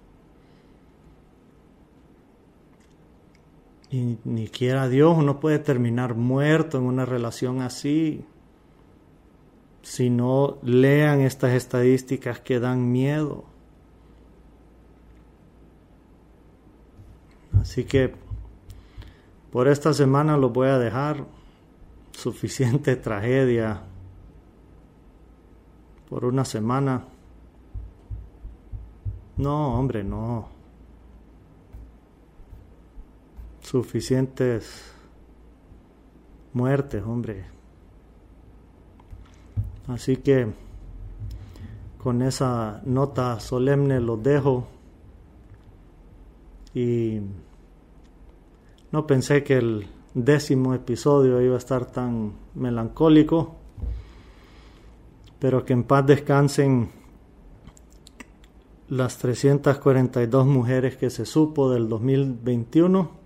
Y 3.91 4.19
ni 4.23 4.47
quiera 4.47 4.87
Dios, 4.87 5.17
uno 5.17 5.39
puede 5.39 5.59
terminar 5.59 6.15
muerto 6.15 6.77
en 6.77 6.83
una 6.83 7.05
relación 7.05 7.61
así. 7.61 8.23
Si 9.81 10.09
no 10.09 10.57
lean 10.61 11.21
estas 11.21 11.53
estadísticas 11.53 12.39
que 12.39 12.59
dan 12.59 12.91
miedo. 12.91 13.45
Así 17.59 17.83
que 17.83 18.13
por 19.51 19.67
esta 19.67 19.93
semana 19.93 20.37
los 20.37 20.53
voy 20.53 20.67
a 20.67 20.77
dejar. 20.77 21.25
Suficiente 22.11 22.95
tragedia 22.97 23.83
por 26.09 26.25
una 26.25 26.45
semana. 26.45 27.05
No, 29.37 29.79
hombre, 29.79 30.03
no. 30.03 30.58
Suficientes 33.69 34.91
muertes, 36.53 37.03
hombre. 37.05 37.45
Así 39.87 40.17
que 40.17 40.47
con 41.99 42.23
esa 42.23 42.81
nota 42.85 43.39
solemne 43.39 43.99
los 43.99 44.23
dejo 44.23 44.67
y 46.73 47.19
no 48.91 49.05
pensé 49.05 49.43
que 49.43 49.57
el 49.57 49.87
décimo 50.15 50.73
episodio 50.73 51.39
iba 51.39 51.53
a 51.53 51.59
estar 51.59 51.85
tan 51.85 52.33
melancólico, 52.55 53.55
pero 55.37 55.63
que 55.63 55.73
en 55.73 55.83
paz 55.83 56.07
descansen 56.07 56.89
las 58.87 59.19
342 59.19 60.47
mujeres 60.47 60.97
que 60.97 61.11
se 61.11 61.27
supo 61.27 61.69
del 61.69 61.87
2021 61.87 63.18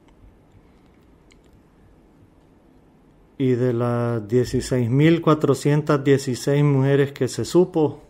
y 3.37 3.51
de 3.51 3.73
las 3.73 4.23
16.416 4.23 6.63
mujeres 6.63 7.11
que 7.11 7.27
se 7.27 7.45
supo, 7.45 8.01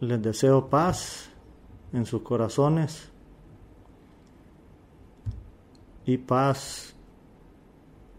les 0.00 0.20
deseo 0.22 0.68
paz 0.68 1.30
en 1.92 2.04
sus 2.04 2.22
corazones 2.22 3.10
y 6.04 6.18
paz 6.18 6.94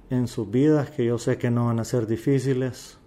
en 0.10 0.28
sus 0.28 0.50
vidas, 0.50 0.90
que 0.92 1.06
yo 1.06 1.18
sé 1.18 1.38
que 1.38 1.52
no 1.52 1.68
van 1.68 1.80
a 1.80 1.86
ser 1.86 2.08
difíciles. 2.08 2.98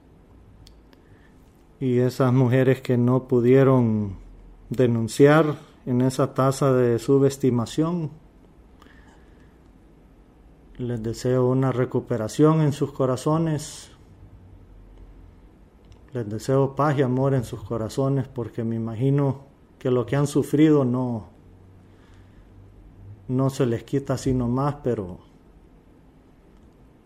Y 1.81 1.99
esas 1.99 2.33
mujeres 2.33 2.83
que 2.83 2.99
no 2.99 3.27
pudieron 3.27 4.17
denunciar 4.69 5.57
en 5.87 6.03
esa 6.03 6.35
tasa 6.35 6.73
de 6.73 6.99
subestimación, 6.99 8.11
Les 10.81 11.03
deseo 11.03 11.47
una 11.47 11.73
recuperación 11.73 12.63
en 12.63 12.73
sus 12.73 12.91
corazones. 12.91 13.91
Les 16.15 16.27
deseo 16.27 16.75
paz 16.75 16.99
y 16.99 17.03
amor 17.03 17.35
en 17.35 17.45
sus 17.45 17.63
corazones 17.63 18.29
porque 18.29 18.65
me 18.65 18.77
imagino 18.77 19.43
que 19.79 19.91
lo 19.91 20.07
que 20.07 20.17
han 20.17 20.27
sufrido 20.27 20.87
no, 20.87 21.29
no 23.29 23.51
se 23.51 23.67
les 23.67 23.85
quita 23.85 24.15
así 24.15 24.33
nomás, 24.33 24.77
pero 24.83 25.19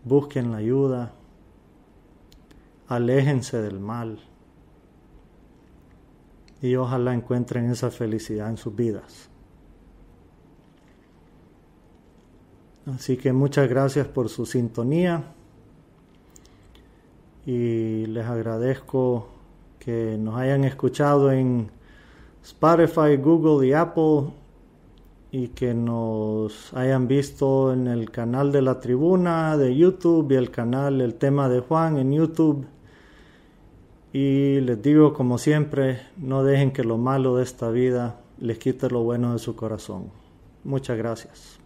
busquen 0.05 0.51
la 0.51 0.57
ayuda, 0.59 1.13
aléjense 2.87 3.61
del 3.61 3.81
mal 3.81 4.19
y 6.61 6.77
ojalá 6.77 7.13
encuentren 7.13 7.69
esa 7.69 7.91
felicidad 7.91 8.49
en 8.49 8.55
sus 8.55 8.73
vidas. 8.73 9.29
Así 12.93 13.17
que 13.17 13.33
muchas 13.33 13.67
gracias 13.67 14.07
por 14.07 14.29
su 14.29 14.45
sintonía 14.45 15.23
y 17.45 18.05
les 18.05 18.25
agradezco 18.25 19.27
que 19.79 20.17
nos 20.19 20.37
hayan 20.37 20.63
escuchado 20.65 21.31
en 21.31 21.69
Spotify, 22.43 23.17
Google 23.17 23.67
y 23.67 23.73
Apple 23.73 24.31
y 25.31 25.49
que 25.49 25.73
nos 25.73 26.73
hayan 26.73 27.07
visto 27.07 27.73
en 27.73 27.87
el 27.87 28.11
canal 28.11 28.51
de 28.51 28.61
la 28.61 28.79
tribuna 28.79 29.57
de 29.57 29.75
YouTube 29.75 30.31
y 30.31 30.35
el 30.35 30.51
canal 30.51 31.01
El 31.01 31.15
tema 31.15 31.49
de 31.49 31.59
Juan 31.59 31.97
en 31.97 32.13
YouTube. 32.13 32.65
Y 34.13 34.61
les 34.61 34.81
digo 34.81 35.13
como 35.13 35.37
siempre, 35.37 36.01
no 36.17 36.43
dejen 36.43 36.71
que 36.71 36.83
lo 36.83 36.97
malo 36.97 37.35
de 37.35 37.43
esta 37.43 37.69
vida 37.69 38.21
les 38.39 38.59
quite 38.59 38.89
lo 38.89 39.03
bueno 39.03 39.33
de 39.33 39.39
su 39.39 39.55
corazón. 39.55 40.11
Muchas 40.63 40.97
gracias. 40.97 41.64